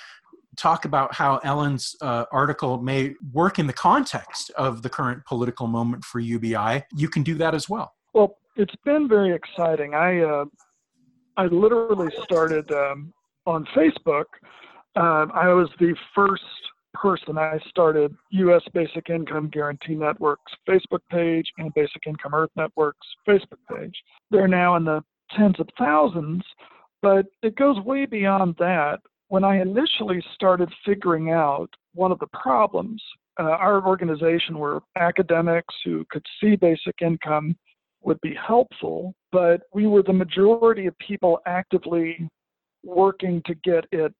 talk 0.56 0.84
about 0.84 1.14
how 1.14 1.38
Ellen's 1.38 1.96
uh, 2.00 2.24
article 2.32 2.78
may 2.78 3.14
work 3.32 3.58
in 3.58 3.66
the 3.66 3.72
context 3.72 4.50
of 4.56 4.82
the 4.82 4.88
current 4.88 5.24
political 5.24 5.66
moment 5.66 6.04
for 6.04 6.20
UBI, 6.20 6.82
you 6.94 7.08
can 7.08 7.22
do 7.22 7.34
that 7.36 7.54
as 7.54 7.68
well. 7.68 7.94
Well, 8.12 8.36
it's 8.56 8.74
been 8.84 9.08
very 9.08 9.34
exciting. 9.34 9.94
I 9.94 10.20
uh, 10.20 10.44
I 11.36 11.46
literally 11.46 12.12
started 12.22 12.70
um, 12.72 13.12
on 13.46 13.66
Facebook. 13.76 14.26
Uh, 14.96 15.26
I 15.34 15.48
was 15.48 15.68
the 15.80 15.94
first 16.14 16.42
person. 16.94 17.36
I 17.36 17.58
started 17.68 18.14
U.S. 18.30 18.62
Basic 18.72 19.10
Income 19.10 19.50
Guarantee 19.52 19.96
Network's 19.96 20.52
Facebook 20.68 21.00
page 21.10 21.46
and 21.58 21.74
Basic 21.74 22.06
Income 22.06 22.34
Earth 22.34 22.50
Network's 22.56 23.06
Facebook 23.28 23.58
page. 23.68 23.94
They're 24.30 24.48
now 24.48 24.76
in 24.76 24.84
the 24.84 25.02
tens 25.36 25.58
of 25.58 25.68
thousands, 25.76 26.42
but 27.02 27.26
it 27.42 27.56
goes 27.56 27.78
way 27.80 28.06
beyond 28.06 28.54
that. 28.58 29.00
When 29.28 29.44
I 29.44 29.60
initially 29.60 30.22
started 30.34 30.70
figuring 30.84 31.30
out 31.30 31.68
one 31.94 32.12
of 32.12 32.18
the 32.18 32.26
problems, 32.28 33.02
uh, 33.38 33.44
our 33.44 33.86
organization 33.86 34.58
were 34.58 34.80
academics 34.96 35.74
who 35.84 36.04
could 36.10 36.24
see 36.40 36.56
basic 36.56 36.94
income 37.02 37.56
would 38.02 38.20
be 38.20 38.34
helpful, 38.34 39.14
but 39.32 39.62
we 39.72 39.86
were 39.86 40.02
the 40.02 40.12
majority 40.12 40.86
of 40.86 40.96
people 40.98 41.40
actively 41.46 42.28
working 42.84 43.42
to 43.46 43.54
get 43.56 43.86
it 43.92 44.12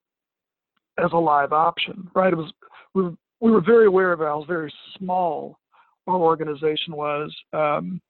as 0.99 1.11
a 1.13 1.17
live 1.17 1.53
option, 1.53 2.09
right? 2.15 2.33
It 2.33 2.37
was 2.37 2.53
we 2.95 3.03
were, 3.03 3.15
we 3.41 3.51
were 3.51 3.61
very 3.61 3.87
aware 3.87 4.13
of 4.13 4.21
how 4.21 4.45
very 4.49 4.73
small 4.99 5.59
our 6.07 6.17
organization 6.17 6.95
was, 6.97 7.35
um, 7.53 8.01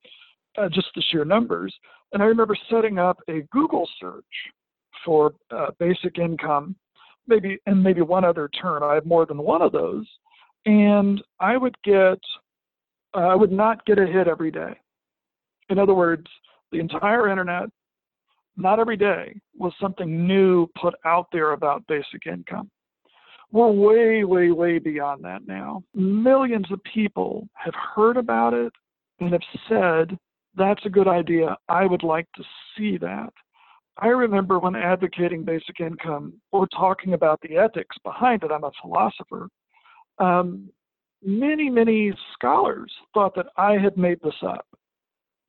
uh, 0.57 0.69
just 0.69 0.87
the 0.95 1.03
sheer 1.09 1.25
numbers. 1.25 1.73
And 2.13 2.21
I 2.21 2.27
remember 2.27 2.55
setting 2.69 2.99
up 2.99 3.19
a 3.29 3.41
Google 3.51 3.87
search 3.99 4.23
for 5.03 5.33
uh, 5.51 5.71
basic 5.79 6.17
income, 6.17 6.75
maybe 7.27 7.57
and 7.65 7.83
maybe 7.83 8.01
one 8.01 8.23
other 8.25 8.49
term. 8.49 8.83
I 8.83 8.95
have 8.95 9.05
more 9.05 9.25
than 9.25 9.37
one 9.37 9.61
of 9.61 9.71
those, 9.71 10.05
and 10.65 11.21
I 11.39 11.57
would 11.57 11.75
get 11.83 12.19
uh, 13.15 13.19
I 13.19 13.35
would 13.35 13.51
not 13.51 13.85
get 13.85 13.99
a 13.99 14.05
hit 14.05 14.27
every 14.27 14.51
day. 14.51 14.73
In 15.69 15.79
other 15.79 15.93
words, 15.93 16.27
the 16.71 16.79
entire 16.79 17.29
internet, 17.29 17.69
not 18.57 18.79
every 18.79 18.97
day, 18.97 19.39
was 19.57 19.73
something 19.81 20.27
new 20.27 20.67
put 20.79 20.93
out 21.05 21.27
there 21.31 21.51
about 21.51 21.87
basic 21.87 22.27
income. 22.27 22.69
We're 23.51 23.71
way, 23.71 24.23
way, 24.25 24.51
way 24.51 24.79
beyond 24.79 25.23
that 25.23 25.47
now. 25.47 25.83
Millions 25.93 26.69
of 26.71 26.83
people 26.83 27.47
have 27.53 27.73
heard 27.73 28.17
about 28.17 28.53
it 28.53 28.73
and 29.19 29.31
have 29.31 29.41
said, 29.69 30.17
that's 30.57 30.85
a 30.85 30.89
good 30.89 31.07
idea. 31.07 31.55
I 31.69 31.85
would 31.85 32.03
like 32.03 32.27
to 32.35 32.43
see 32.77 32.97
that. 32.97 33.31
I 33.97 34.07
remember 34.07 34.59
when 34.59 34.75
advocating 34.75 35.43
basic 35.43 35.79
income 35.79 36.33
or 36.51 36.67
talking 36.67 37.13
about 37.13 37.39
the 37.41 37.57
ethics 37.57 37.95
behind 38.03 38.43
it, 38.43 38.51
I'm 38.51 38.65
a 38.65 38.71
philosopher. 38.81 39.47
Um, 40.19 40.69
many, 41.23 41.69
many 41.69 42.13
scholars 42.33 42.91
thought 43.13 43.35
that 43.35 43.47
I 43.57 43.77
had 43.77 43.97
made 43.97 44.19
this 44.21 44.35
up 44.41 44.65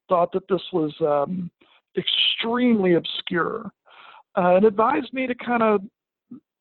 thought 0.09 0.33
that 0.33 0.47
this 0.49 0.62
was 0.73 0.95
um, 1.00 1.50
extremely 1.97 2.95
obscure 2.95 3.71
uh, 4.37 4.57
and 4.57 4.65
advised 4.65 5.12
me 5.12 5.26
to 5.26 5.35
kind 5.35 5.62
of 5.62 5.81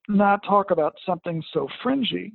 not 0.07 0.43
talk 0.43 0.71
about 0.71 0.95
something 1.05 1.43
so 1.53 1.67
fringy. 1.83 2.33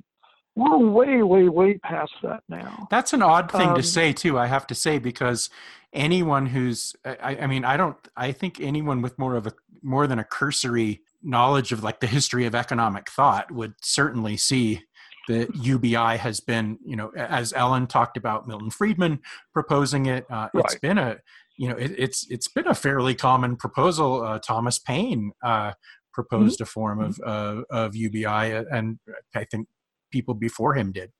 We're 0.55 0.77
way, 0.77 1.23
way, 1.23 1.47
way 1.47 1.77
past 1.77 2.11
that 2.23 2.43
now. 2.49 2.87
That's 2.89 3.13
an 3.13 3.21
odd 3.21 3.51
thing 3.51 3.69
um, 3.69 3.75
to 3.75 3.83
say, 3.83 4.11
too, 4.11 4.37
I 4.37 4.47
have 4.47 4.67
to 4.67 4.75
say, 4.75 4.99
because 4.99 5.49
anyone 5.93 6.45
who's, 6.45 6.93
I, 7.05 7.37
I 7.41 7.47
mean, 7.47 7.63
I 7.63 7.77
don't, 7.77 7.95
I 8.17 8.31
think 8.31 8.59
anyone 8.59 9.01
with 9.01 9.17
more 9.17 9.35
of 9.35 9.47
a, 9.47 9.53
more 9.81 10.07
than 10.07 10.19
a 10.19 10.23
cursory 10.23 11.01
knowledge 11.23 11.71
of 11.71 11.83
like 11.83 11.99
the 11.99 12.07
history 12.07 12.45
of 12.45 12.55
economic 12.55 13.09
thought 13.09 13.51
would 13.51 13.73
certainly 13.81 14.37
see 14.37 14.81
that 15.27 15.55
UBI 15.55 16.17
has 16.17 16.39
been, 16.39 16.79
you 16.83 16.95
know, 16.95 17.11
as 17.15 17.53
Ellen 17.53 17.87
talked 17.87 18.17
about, 18.17 18.47
Milton 18.47 18.71
Friedman 18.71 19.19
proposing 19.53 20.07
it. 20.07 20.25
Uh, 20.29 20.49
right. 20.53 20.65
It's 20.65 20.75
been 20.75 20.97
a, 20.97 21.17
you 21.57 21.69
know, 21.69 21.75
it, 21.75 21.93
it's 21.97 22.29
it's 22.29 22.47
been 22.47 22.67
a 22.67 22.73
fairly 22.73 23.13
common 23.13 23.55
proposal. 23.55 24.23
Uh, 24.23 24.39
Thomas 24.39 24.79
Paine 24.79 25.31
uh, 25.43 25.73
proposed 26.11 26.55
mm-hmm. 26.55 26.63
a 26.63 26.65
form 26.65 27.01
of 27.01 27.19
uh, 27.25 27.61
of 27.69 27.95
UBI, 27.95 28.25
uh, 28.25 28.63
and 28.71 28.99
I 29.35 29.43
think 29.45 29.67
people 30.11 30.33
before 30.33 30.75
him 30.75 30.91
did. 30.91 31.11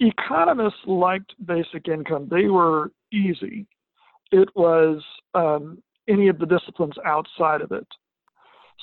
Economists 0.00 0.86
liked 0.86 1.34
basic 1.46 1.88
income; 1.88 2.28
they 2.30 2.48
were 2.48 2.92
easy. 3.12 3.66
It 4.32 4.48
was 4.54 5.02
um, 5.34 5.82
any 6.08 6.28
of 6.28 6.38
the 6.38 6.46
disciplines 6.46 6.94
outside 7.04 7.60
of 7.62 7.72
it. 7.72 7.86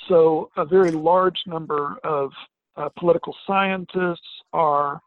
So 0.08 0.50
a 0.56 0.64
very 0.64 0.90
large 0.90 1.38
number 1.46 1.96
of 2.04 2.30
uh, 2.76 2.88
political 2.98 3.34
scientists 3.46 4.20
are 4.52 5.00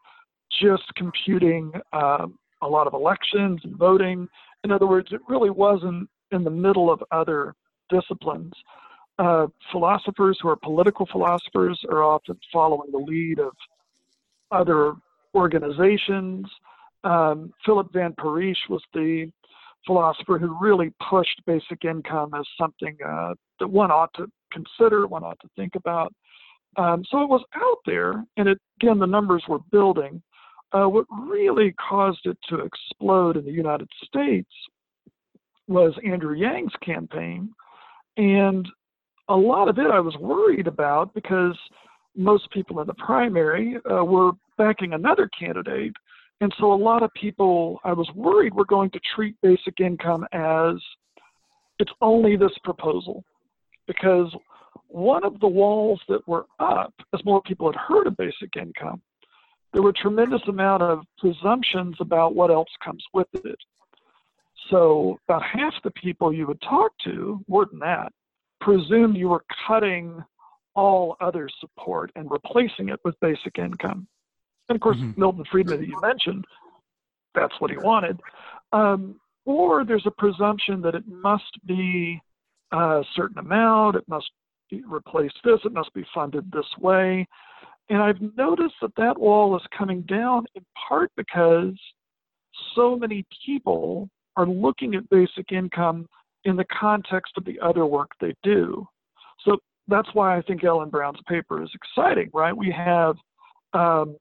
just 0.60 0.84
computing 0.96 1.72
um, 1.92 2.38
a 2.62 2.66
lot 2.66 2.86
of 2.86 2.94
elections 2.94 3.60
and 3.64 3.76
voting. 3.76 4.28
In 4.64 4.72
other 4.72 4.86
words, 4.86 5.08
it 5.12 5.20
really 5.28 5.50
wasn't 5.50 6.08
in 6.32 6.44
the 6.44 6.50
middle 6.50 6.90
of 6.90 7.02
other 7.10 7.54
disciplines. 7.90 8.52
Uh, 9.18 9.48
philosophers 9.72 10.38
who 10.40 10.48
are 10.48 10.56
political 10.56 11.06
philosophers 11.06 11.80
are 11.90 12.04
often 12.04 12.38
following 12.52 12.90
the 12.92 12.98
lead 12.98 13.40
of 13.40 13.52
other 14.52 14.94
organizations. 15.34 16.46
Um, 17.04 17.52
Philip 17.64 17.92
Van 17.92 18.12
Parijs 18.12 18.56
was 18.68 18.82
the 18.94 19.30
philosopher 19.86 20.38
who 20.38 20.56
really 20.60 20.92
pushed 21.10 21.40
basic 21.46 21.84
income 21.84 22.32
as 22.34 22.44
something 22.58 22.96
uh, 23.06 23.34
that 23.58 23.68
one 23.68 23.90
ought 23.90 24.12
to 24.14 24.30
consider, 24.52 25.06
one 25.06 25.24
ought 25.24 25.40
to 25.40 25.48
think 25.56 25.74
about. 25.74 26.12
Um, 26.76 27.04
so 27.10 27.22
it 27.22 27.28
was 27.28 27.42
out 27.56 27.78
there, 27.86 28.24
and 28.36 28.48
it, 28.48 28.58
again, 28.80 28.98
the 28.98 29.06
numbers 29.06 29.42
were 29.48 29.60
building. 29.72 30.22
Uh, 30.72 30.84
what 30.84 31.06
really 31.10 31.72
caused 31.72 32.26
it 32.26 32.36
to 32.48 32.60
explode 32.60 33.36
in 33.36 33.44
the 33.44 33.50
United 33.50 33.88
States 34.04 34.50
was 35.66 35.94
Andrew 36.04 36.34
Yang's 36.34 36.72
campaign. 36.82 37.50
And 38.16 38.68
a 39.28 39.36
lot 39.36 39.68
of 39.68 39.78
it 39.78 39.90
I 39.90 40.00
was 40.00 40.16
worried 40.16 40.66
about 40.66 41.14
because 41.14 41.56
most 42.16 42.50
people 42.50 42.80
in 42.80 42.86
the 42.86 42.94
primary 42.94 43.76
uh, 43.90 44.04
were 44.04 44.32
backing 44.56 44.92
another 44.92 45.28
candidate. 45.38 45.92
And 46.40 46.52
so 46.58 46.72
a 46.72 46.74
lot 46.74 47.02
of 47.02 47.12
people 47.14 47.80
I 47.84 47.92
was 47.92 48.08
worried 48.14 48.54
were 48.54 48.64
going 48.64 48.90
to 48.90 49.00
treat 49.14 49.36
basic 49.42 49.80
income 49.80 50.26
as 50.32 50.74
it's 51.78 51.92
only 52.00 52.36
this 52.36 52.56
proposal. 52.64 53.24
Because 53.86 54.34
one 54.88 55.24
of 55.24 55.38
the 55.40 55.48
walls 55.48 56.00
that 56.08 56.26
were 56.26 56.46
up, 56.58 56.94
as 57.14 57.24
more 57.24 57.42
people 57.42 57.70
had 57.70 57.78
heard 57.78 58.06
of 58.06 58.16
basic 58.16 58.56
income, 58.56 59.02
there 59.72 59.82
were 59.82 59.90
a 59.90 59.94
tremendous 59.94 60.42
amount 60.48 60.82
of 60.82 61.04
presumptions 61.18 61.96
about 62.00 62.34
what 62.34 62.50
else 62.50 62.70
comes 62.84 63.04
with 63.12 63.28
it. 63.32 63.58
So 64.70 65.18
about 65.28 65.42
half 65.42 65.74
the 65.84 65.90
people 65.92 66.32
you 66.32 66.46
would 66.46 66.60
talk 66.62 66.92
to, 67.04 67.44
more 67.48 67.66
than 67.66 67.78
that, 67.80 68.12
presumed 68.60 69.16
you 69.16 69.28
were 69.28 69.44
cutting 69.66 70.22
all 70.74 71.16
other 71.20 71.48
support 71.60 72.10
and 72.16 72.30
replacing 72.30 72.88
it 72.88 73.00
with 73.04 73.18
basic 73.20 73.58
income. 73.58 74.06
And 74.68 74.76
of 74.76 74.80
course, 74.80 74.96
mm-hmm. 74.96 75.18
Milton 75.20 75.44
Friedman 75.50 75.80
that 75.80 75.88
you 75.88 75.98
mentioned, 76.00 76.44
that's 77.34 77.54
what 77.58 77.70
he 77.70 77.76
wanted. 77.78 78.20
Um, 78.72 79.18
or 79.44 79.84
there's 79.84 80.06
a 80.06 80.10
presumption 80.10 80.82
that 80.82 80.94
it 80.94 81.04
must 81.08 81.58
be 81.66 82.20
a 82.72 83.02
certain 83.16 83.38
amount, 83.38 83.96
it 83.96 84.04
must 84.06 84.30
replace 84.86 85.32
this, 85.42 85.58
it 85.64 85.72
must 85.72 85.92
be 85.94 86.04
funded 86.14 86.50
this 86.52 86.66
way. 86.78 87.26
And 87.88 88.02
I've 88.02 88.20
noticed 88.36 88.74
that 88.82 88.94
that 88.98 89.18
wall 89.18 89.56
is 89.56 89.62
coming 89.76 90.02
down 90.02 90.44
in 90.54 90.64
part 90.88 91.10
because 91.16 91.74
so 92.74 92.96
many 92.96 93.24
people 93.46 94.10
are 94.36 94.46
looking 94.46 94.94
at 94.94 95.08
basic 95.08 95.50
income 95.52 96.06
in 96.44 96.56
the 96.56 96.66
context 96.66 97.32
of 97.36 97.44
the 97.44 97.58
other 97.60 97.86
work 97.86 98.10
they 98.20 98.34
do. 98.42 98.86
So 99.44 99.58
that's 99.88 100.08
why 100.12 100.36
I 100.36 100.42
think 100.42 100.64
Ellen 100.64 100.90
Brown's 100.90 101.20
paper 101.28 101.62
is 101.62 101.70
exciting, 101.74 102.30
right? 102.32 102.56
We 102.56 102.70
have 102.70 103.16
um, 103.72 104.16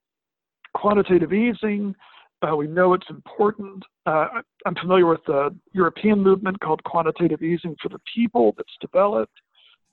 quantitative 0.73 1.33
easing. 1.33 1.95
Uh, 2.41 2.55
we 2.55 2.67
know 2.67 2.93
it's 2.93 3.09
important. 3.09 3.83
Uh, 4.05 4.27
I'm 4.65 4.75
familiar 4.75 5.07
with 5.07 5.23
the 5.25 5.55
European 5.73 6.21
movement 6.21 6.59
called 6.59 6.83
quantitative 6.83 7.41
easing 7.41 7.75
for 7.81 7.89
the 7.89 7.99
people 8.13 8.53
that's 8.55 8.77
developed. 8.79 9.33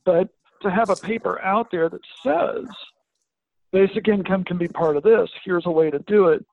But 0.04 0.28
to 0.62 0.70
have 0.70 0.90
a 0.90 0.96
paper 0.96 1.40
out 1.42 1.68
there 1.70 1.88
that 1.88 2.00
says 2.22 2.66
basic 3.72 4.08
income 4.08 4.44
can 4.44 4.58
be 4.58 4.68
part 4.68 4.96
of 4.96 5.02
this, 5.02 5.28
here's 5.44 5.66
a 5.66 5.70
way 5.70 5.90
to 5.90 5.98
do 6.00 6.28
it, 6.28 6.44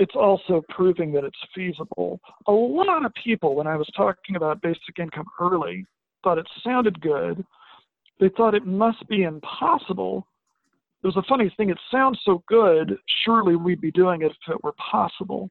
it's 0.00 0.16
also 0.16 0.62
proving 0.70 1.12
that 1.12 1.24
it's 1.24 1.38
feasible. 1.54 2.18
A 2.48 2.52
lot 2.52 3.04
of 3.04 3.12
people, 3.22 3.54
when 3.54 3.66
I 3.66 3.76
was 3.76 3.86
talking 3.94 4.34
about 4.34 4.62
basic 4.62 4.98
income 4.98 5.26
early, 5.38 5.86
thought 6.24 6.38
it 6.38 6.46
sounded 6.64 6.98
good. 7.02 7.44
They 8.18 8.30
thought 8.30 8.54
it 8.54 8.64
must 8.64 9.06
be 9.08 9.24
impossible. 9.24 10.26
There's 11.02 11.18
a 11.18 11.22
funny 11.28 11.52
thing, 11.54 11.68
it 11.68 11.78
sounds 11.92 12.18
so 12.24 12.42
good, 12.48 12.96
surely 13.24 13.56
we'd 13.56 13.82
be 13.82 13.90
doing 13.90 14.22
it 14.22 14.32
if 14.32 14.54
it 14.54 14.64
were 14.64 14.72
possible. 14.90 15.50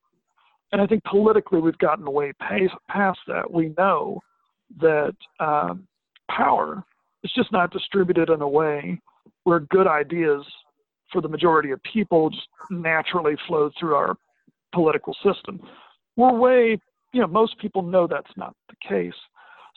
And 0.72 0.82
I 0.82 0.88
think 0.88 1.04
politically 1.04 1.62
we've 1.62 1.78
gotten 1.78 2.12
way 2.12 2.34
past 2.40 3.20
that. 3.28 3.54
We 3.54 3.76
know 3.78 4.20
that 4.82 5.16
um, 5.40 5.88
power 6.30 6.84
is 7.24 7.32
just 7.36 7.52
not 7.52 7.72
distributed 7.72 8.32
in 8.32 8.42
a 8.42 8.50
way 8.50 9.00
where 9.44 9.60
good 9.60 9.86
ideas 9.86 10.44
for 11.12 11.22
the 11.22 11.30
majority 11.30 11.70
of 11.70 11.82
people 11.84 12.32
just 12.32 12.48
naturally 12.72 13.36
flow 13.48 13.70
through 13.80 13.94
our 13.94 14.16
political 14.74 15.16
system. 15.24 15.60
We're 16.16 16.34
way, 16.34 16.78
you 17.14 17.22
know, 17.22 17.28
most 17.28 17.58
people 17.60 17.82
know 17.82 18.08
that's 18.08 18.32
not 18.38 18.56
the 18.70 18.76
case. 18.88 19.14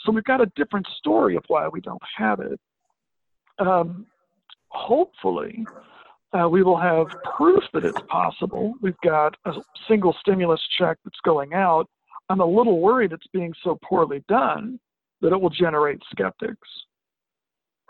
So 0.05 0.13
we've 0.13 0.25
got 0.25 0.41
a 0.41 0.47
different 0.57 0.87
story 0.99 1.37
of 1.37 1.45
why 1.49 1.69
we 1.69 1.81
don't 1.81 2.03
have 2.17 2.41
it. 2.41 2.59
Um, 3.59 4.07
hopefully, 4.69 5.65
uh, 6.33 6.49
we 6.49 6.63
will 6.63 6.79
have 6.79 7.07
proof 7.37 7.63
that 7.75 7.85
it's 7.85 8.01
possible. 8.09 8.75
We've 8.81 8.99
got 9.05 9.37
a 9.45 9.53
single 9.87 10.17
stimulus 10.21 10.61
check 10.79 10.99
that's 11.05 11.21
going 11.25 11.55
out. 11.55 11.89
I'm 12.29 12.41
a 12.41 12.47
little 12.47 12.81
worried 12.81 13.13
it's 13.13 13.27
being 13.33 13.53
so 13.63 13.79
poorly 13.85 14.25
done 14.29 14.81
that 15.21 15.33
it 15.33 15.41
will 15.41 15.51
generate 15.51 16.01
skeptics. 16.11 16.69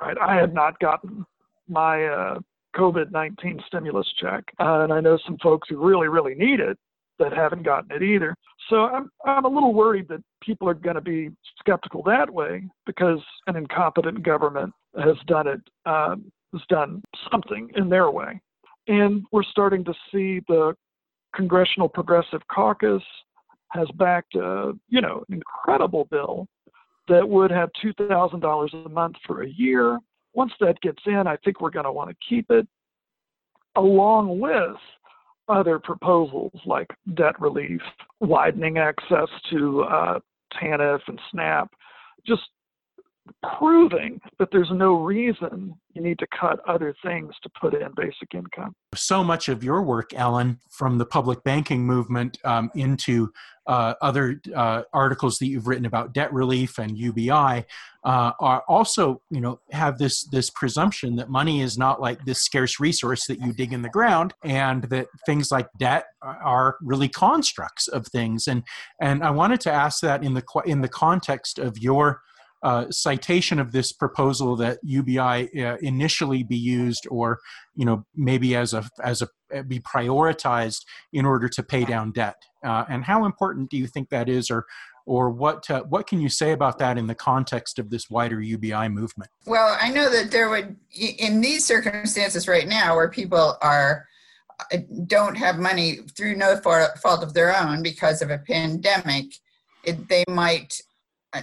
Right? 0.00 0.16
I 0.18 0.34
have 0.34 0.52
not 0.52 0.78
gotten 0.80 1.24
my 1.68 2.04
uh, 2.04 2.38
COVID 2.76 3.12
19 3.12 3.62
stimulus 3.66 4.06
check, 4.20 4.44
uh, 4.58 4.80
and 4.80 4.92
I 4.92 5.00
know 5.00 5.18
some 5.24 5.38
folks 5.42 5.68
who 5.70 5.76
really, 5.76 6.08
really 6.08 6.34
need 6.34 6.60
it 6.60 6.76
that 7.22 7.32
haven't 7.32 7.62
gotten 7.62 7.90
it 7.92 8.02
either. 8.02 8.34
So 8.68 8.86
I'm, 8.86 9.10
I'm 9.24 9.44
a 9.44 9.48
little 9.48 9.74
worried 9.74 10.08
that 10.08 10.22
people 10.42 10.68
are 10.68 10.74
going 10.74 10.96
to 10.96 11.00
be 11.00 11.30
skeptical 11.58 12.02
that 12.04 12.32
way 12.32 12.64
because 12.86 13.20
an 13.46 13.56
incompetent 13.56 14.22
government 14.22 14.72
has 14.96 15.16
done 15.26 15.46
it, 15.46 15.60
um, 15.86 16.30
has 16.52 16.62
done 16.68 17.02
something 17.30 17.70
in 17.76 17.88
their 17.88 18.10
way. 18.10 18.40
And 18.88 19.24
we're 19.30 19.44
starting 19.44 19.84
to 19.84 19.94
see 20.10 20.40
the 20.48 20.74
Congressional 21.34 21.88
Progressive 21.88 22.40
Caucus 22.52 23.02
has 23.68 23.88
backed, 23.94 24.34
a, 24.34 24.72
you 24.88 25.00
know, 25.00 25.24
an 25.28 25.34
incredible 25.34 26.06
bill 26.10 26.46
that 27.08 27.26
would 27.26 27.50
have 27.50 27.70
$2,000 27.82 28.86
a 28.86 28.88
month 28.88 29.16
for 29.26 29.42
a 29.42 29.48
year. 29.48 29.98
Once 30.34 30.52
that 30.60 30.80
gets 30.80 31.02
in, 31.06 31.26
I 31.26 31.36
think 31.44 31.60
we're 31.60 31.70
going 31.70 31.84
to 31.84 31.92
want 31.92 32.10
to 32.10 32.16
keep 32.28 32.50
it, 32.50 32.66
along 33.76 34.38
with 34.38 34.76
other 35.48 35.78
proposals 35.78 36.52
like 36.66 36.88
debt 37.14 37.40
relief, 37.40 37.80
widening 38.20 38.78
access 38.78 39.28
to 39.50 39.82
uh, 39.82 40.18
TANF 40.60 41.00
and 41.08 41.20
SNAP, 41.30 41.70
just 42.26 42.42
proving 43.58 44.20
that 44.38 44.48
there's 44.52 44.70
no 44.72 44.94
reason 44.94 45.74
you 45.94 46.02
need 46.02 46.18
to 46.18 46.26
cut 46.38 46.60
other 46.68 46.94
things 47.04 47.34
to 47.42 47.50
put 47.60 47.74
in 47.74 47.88
basic 47.96 48.34
income. 48.34 48.74
So 48.94 49.22
much 49.22 49.48
of 49.48 49.62
your 49.64 49.82
work, 49.82 50.14
Ellen, 50.14 50.58
from 50.70 50.98
the 50.98 51.04
public 51.04 51.42
banking 51.44 51.84
movement 51.84 52.38
um, 52.44 52.70
into 52.74 53.32
uh, 53.66 53.94
other 54.00 54.40
uh, 54.54 54.82
articles 54.92 55.38
that 55.38 55.46
you've 55.46 55.66
written 55.66 55.86
about 55.86 56.12
debt 56.12 56.32
relief 56.32 56.78
and 56.78 56.96
UBI, 56.96 57.64
uh, 58.04 58.32
are 58.40 58.64
also, 58.66 59.22
you 59.30 59.40
know, 59.40 59.60
have 59.70 59.98
this 59.98 60.24
this 60.24 60.50
presumption 60.50 61.14
that 61.16 61.28
money 61.28 61.60
is 61.60 61.78
not 61.78 62.00
like 62.00 62.24
this 62.24 62.42
scarce 62.42 62.80
resource 62.80 63.26
that 63.26 63.40
you 63.40 63.52
dig 63.52 63.72
in 63.72 63.82
the 63.82 63.88
ground, 63.88 64.34
and 64.42 64.84
that 64.84 65.06
things 65.26 65.52
like 65.52 65.68
debt 65.78 66.06
are 66.22 66.76
really 66.82 67.08
constructs 67.08 67.86
of 67.86 68.06
things. 68.08 68.48
And 68.48 68.64
and 69.00 69.22
I 69.22 69.30
wanted 69.30 69.60
to 69.62 69.72
ask 69.72 70.00
that 70.00 70.24
in 70.24 70.34
the 70.34 70.44
in 70.64 70.80
the 70.80 70.88
context 70.88 71.60
of 71.60 71.78
your 71.78 72.20
uh, 72.62 72.90
citation 72.90 73.58
of 73.58 73.72
this 73.72 73.92
proposal 73.92 74.56
that 74.56 74.78
UBI 74.82 75.64
uh, 75.64 75.76
initially 75.80 76.42
be 76.42 76.56
used, 76.56 77.06
or 77.10 77.40
you 77.74 77.84
know 77.84 78.04
maybe 78.14 78.54
as 78.54 78.72
a 78.72 78.84
as 79.02 79.22
a 79.22 79.62
be 79.64 79.80
prioritized 79.80 80.84
in 81.12 81.26
order 81.26 81.48
to 81.48 81.62
pay 81.62 81.84
down 81.84 82.12
debt. 82.12 82.36
Uh, 82.64 82.84
and 82.88 83.04
how 83.04 83.24
important 83.24 83.70
do 83.70 83.76
you 83.76 83.86
think 83.86 84.08
that 84.10 84.28
is, 84.28 84.50
or 84.50 84.66
or 85.06 85.30
what 85.30 85.68
uh, 85.70 85.82
what 85.82 86.06
can 86.06 86.20
you 86.20 86.28
say 86.28 86.52
about 86.52 86.78
that 86.78 86.98
in 86.98 87.06
the 87.06 87.14
context 87.14 87.78
of 87.78 87.90
this 87.90 88.08
wider 88.08 88.40
UBI 88.40 88.88
movement? 88.88 89.30
Well, 89.46 89.76
I 89.80 89.90
know 89.90 90.08
that 90.10 90.30
there 90.30 90.48
would 90.48 90.76
in 90.94 91.40
these 91.40 91.64
circumstances 91.64 92.46
right 92.46 92.68
now 92.68 92.94
where 92.94 93.08
people 93.08 93.56
are 93.60 94.06
uh, 94.72 94.78
don't 95.06 95.34
have 95.34 95.58
money 95.58 95.96
through 96.16 96.36
no 96.36 96.56
fault 96.56 97.22
of 97.22 97.34
their 97.34 97.56
own 97.56 97.82
because 97.82 98.22
of 98.22 98.30
a 98.30 98.38
pandemic, 98.38 99.26
it, 99.84 100.08
they 100.08 100.24
might 100.28 100.80
Uh, 101.34 101.42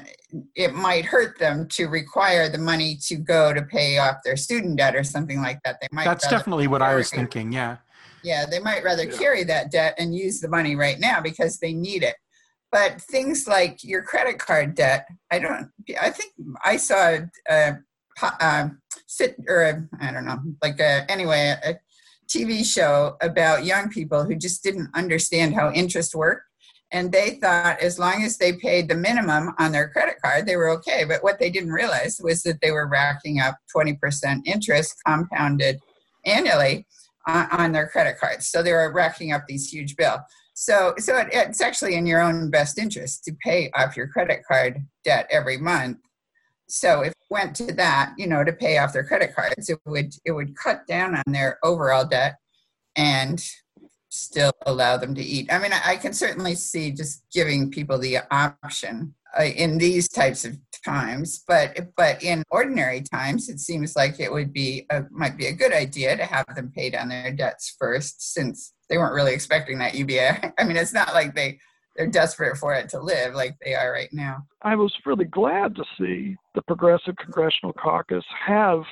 it 0.56 0.74
might 0.74 1.06
hurt 1.06 1.40
them 1.40 1.68
to 1.70 1.88
require 1.88 2.48
the 2.48 2.58
money 2.58 2.96
to 3.08 3.16
go 3.16 3.54
to 3.54 3.62
pay 3.64 3.98
off 3.98 4.18
their 4.24 4.38
student 4.38 4.78
debt 4.78 4.96
or 4.96 5.04
something 5.04 5.42
like 5.42 5.60
that. 5.66 5.78
They 5.82 5.88
might. 5.92 6.06
That's 6.06 6.28
definitely 6.28 6.68
what 6.68 6.82
I 6.82 6.96
was 6.96 7.10
thinking. 7.10 7.52
Yeah. 7.52 7.78
Yeah, 8.22 8.46
they 8.46 8.60
might 8.60 8.84
rather 8.84 9.06
yeah. 9.06 9.18
carry 9.18 9.44
that 9.46 9.72
debt 9.72 9.96
and 9.98 10.14
use 10.14 10.42
the 10.42 10.50
money 10.50 10.76
right 10.76 11.00
now 11.00 11.22
because 11.22 11.58
they 11.60 11.74
need 11.74 12.04
it. 12.04 12.16
But 12.72 13.02
things 13.02 13.48
like 13.48 13.84
your 13.84 14.04
credit 14.04 14.38
card 14.38 14.76
debt, 14.76 15.08
I 15.32 15.40
don't. 15.40 15.72
I 16.00 16.12
think 16.12 16.34
I 16.64 16.78
saw 16.78 17.18
uh, 17.50 17.74
a, 18.22 18.26
a 18.26 18.36
um, 18.42 18.82
sit 19.08 19.36
or 19.48 19.90
I 20.00 20.12
don't 20.12 20.26
know, 20.26 20.40
like 20.62 20.80
a, 20.80 21.10
anyway, 21.10 21.56
a 21.64 21.76
TV 22.28 22.64
show 22.64 23.18
about 23.22 23.66
young 23.66 23.90
people 23.90 24.24
who 24.24 24.36
just 24.36 24.62
didn't 24.62 24.90
understand 24.94 25.56
how 25.56 25.72
interest 25.72 26.14
worked 26.14 26.44
and 26.92 27.12
they 27.12 27.32
thought 27.32 27.80
as 27.80 28.00
long 28.00 28.24
as 28.24 28.38
they 28.38 28.54
paid 28.54 28.88
the 28.88 28.96
minimum 28.96 29.54
on 29.60 29.72
their 29.72 29.90
credit 29.90 30.16
card 30.24 30.46
they 30.46 30.56
were 30.56 30.70
okay. 30.70 31.04
But 31.04 31.24
what 31.24 31.40
they 31.40 31.50
didn't 31.50 31.72
realize 31.72 32.20
was 32.22 32.44
that 32.44 32.62
they 32.62 32.72
were 32.72 32.88
racking 32.88 33.40
up 33.40 33.58
20% 33.76 34.42
interest 34.46 34.96
compounded 35.06 35.80
annually 36.26 36.86
on, 37.28 37.48
on 37.52 37.72
their 37.72 37.88
credit 37.88 38.18
cards. 38.20 38.48
So 38.48 38.64
they 38.64 38.74
were 38.74 38.92
racking 38.92 39.32
up 39.32 39.46
these 39.48 39.70
huge 39.72 39.96
bills 39.96 40.22
so 40.60 40.94
so 40.98 41.16
it, 41.16 41.30
it's 41.32 41.62
actually 41.62 41.96
in 41.96 42.06
your 42.06 42.22
own 42.22 42.50
best 42.50 42.78
interest 42.78 43.24
to 43.24 43.34
pay 43.42 43.72
off 43.76 43.96
your 43.96 44.10
credit 44.10 44.42
card 44.46 44.86
debt 45.06 45.26
every 45.32 45.58
month. 45.58 46.00
So 46.68 47.00
if 47.00 47.14
went 47.30 47.56
to 47.58 47.74
that 47.76 48.14
you 48.18 48.28
know 48.28 48.44
to 48.44 48.52
pay 48.52 48.78
off 48.78 48.92
their 48.92 49.06
credit 49.06 49.34
cards 49.34 49.70
it 49.70 49.80
would 49.86 50.14
it 50.26 50.34
would 50.34 50.58
cut 50.58 50.86
down 50.86 51.16
on 51.16 51.24
their 51.28 51.60
overall 51.64 52.06
debt 52.06 52.36
and 52.98 53.42
still 54.10 54.52
allow 54.66 54.98
them 54.98 55.16
to 55.16 55.22
eat. 55.22 55.52
I 55.52 55.60
mean, 55.60 55.72
I, 55.72 55.96
can 55.96 56.14
certainly 56.14 56.56
see 56.56 56.92
just 56.92 57.24
giving 57.32 57.70
people 57.70 57.98
the 57.98 58.20
option 58.32 59.14
uh, 59.40 59.44
in 59.44 59.78
these 59.78 60.10
types 60.10 60.46
of 60.46 60.58
times, 60.84 61.44
but 61.48 61.90
but 61.96 62.24
in 62.24 62.44
ordinary 62.50 63.02
times, 63.02 63.50
it 63.50 63.60
seems 63.60 63.96
like 63.96 64.20
it 64.20 64.32
would 64.32 64.52
be 64.52 64.86
a, 64.90 65.04
might 65.12 65.38
be 65.38 65.48
a 65.48 65.54
good 65.54 65.74
idea 65.74 66.18
to 66.18 66.26
have 66.26 66.46
them 66.56 66.72
pay 66.76 66.90
down 66.90 67.10
their 67.10 67.32
debts 67.32 67.76
first, 67.78 68.34
since 68.34 68.74
they 68.90 68.98
weren't 68.98 69.14
really 69.14 69.34
expecting 69.34 69.78
that 69.80 69.96
UBI. 69.96 70.54
I 70.58 70.64
mean, 70.64 70.78
it's 70.78 70.94
not 70.94 71.14
like 71.14 71.36
they 71.36 71.60
they're 71.96 72.08
desperate 72.08 72.58
for 72.58 72.74
it 72.74 72.90
to 72.90 73.00
live 73.00 73.36
like 73.36 73.58
they 73.64 73.76
are 73.76 73.92
right 73.92 74.12
now. 74.14 74.46
I 74.64 74.76
was 74.76 74.94
really 75.06 75.26
glad 75.26 75.76
to 75.76 75.84
see 76.00 76.36
the 76.56 76.62
Progressive 76.64 77.16
Congressional 77.18 77.74
Caucus 77.74 78.26
have 78.46 78.84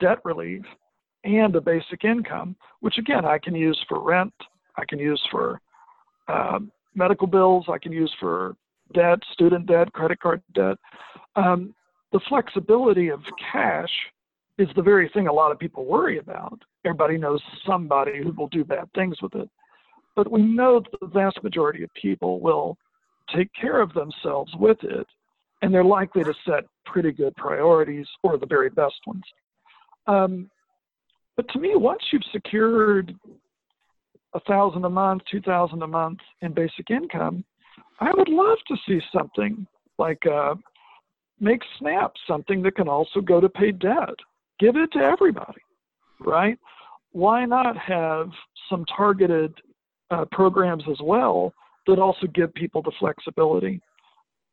debt 0.00 0.18
relief 0.24 0.64
and 1.26 1.54
a 1.56 1.60
basic 1.60 2.04
income, 2.04 2.56
which 2.80 2.98
again 2.98 3.24
I 3.24 3.38
can 3.38 3.54
use 3.54 3.78
for 3.88 4.00
rent, 4.00 4.32
I 4.76 4.84
can 4.88 4.98
use 4.98 5.22
for 5.30 5.60
um, 6.28 6.70
medical 6.94 7.26
bills, 7.26 7.66
I 7.68 7.78
can 7.78 7.92
use 7.92 8.12
for 8.18 8.56
debt, 8.94 9.18
student 9.32 9.66
debt, 9.66 9.92
credit 9.92 10.20
card 10.20 10.42
debt. 10.54 10.78
Um, 11.34 11.74
the 12.12 12.20
flexibility 12.28 13.08
of 13.08 13.20
cash 13.52 13.90
is 14.58 14.68
the 14.76 14.82
very 14.82 15.10
thing 15.10 15.26
a 15.26 15.32
lot 15.32 15.52
of 15.52 15.58
people 15.58 15.84
worry 15.84 16.18
about. 16.18 16.62
Everybody 16.84 17.18
knows 17.18 17.42
somebody 17.66 18.22
who 18.22 18.32
will 18.32 18.48
do 18.48 18.64
bad 18.64 18.88
things 18.94 19.20
with 19.20 19.34
it. 19.34 19.50
But 20.14 20.30
we 20.30 20.40
know 20.40 20.80
that 20.80 21.00
the 21.00 21.08
vast 21.08 21.42
majority 21.42 21.82
of 21.82 21.90
people 22.00 22.40
will 22.40 22.78
take 23.34 23.50
care 23.60 23.80
of 23.82 23.92
themselves 23.92 24.52
with 24.58 24.78
it, 24.82 25.06
and 25.60 25.74
they're 25.74 25.84
likely 25.84 26.24
to 26.24 26.32
set 26.46 26.64
pretty 26.86 27.12
good 27.12 27.34
priorities 27.36 28.06
or 28.22 28.38
the 28.38 28.46
very 28.46 28.70
best 28.70 28.94
ones. 29.06 29.24
Um, 30.06 30.48
but 31.36 31.48
to 31.50 31.58
me, 31.58 31.72
once 31.74 32.02
you've 32.12 32.22
secured 32.32 33.14
a 34.34 34.40
thousand 34.40 34.84
a 34.84 34.90
month, 34.90 35.22
two 35.30 35.40
thousand 35.40 35.82
a 35.82 35.86
month 35.86 36.18
in 36.42 36.52
basic 36.52 36.90
income, 36.90 37.44
I 38.00 38.12
would 38.14 38.28
love 38.28 38.58
to 38.68 38.76
see 38.86 39.00
something 39.12 39.66
like 39.98 40.24
uh, 40.26 40.54
make 41.40 41.62
SNAP 41.78 42.12
something 42.26 42.62
that 42.62 42.76
can 42.76 42.88
also 42.88 43.20
go 43.20 43.40
to 43.40 43.48
pay 43.48 43.72
debt. 43.72 44.14
Give 44.58 44.76
it 44.76 44.92
to 44.92 44.98
everybody, 44.98 45.60
right? 46.20 46.58
Why 47.12 47.44
not 47.44 47.76
have 47.76 48.30
some 48.70 48.84
targeted 48.96 49.54
uh, 50.10 50.24
programs 50.32 50.84
as 50.90 50.98
well 51.02 51.52
that 51.86 51.98
also 51.98 52.26
give 52.26 52.52
people 52.54 52.82
the 52.82 52.92
flexibility? 52.98 53.80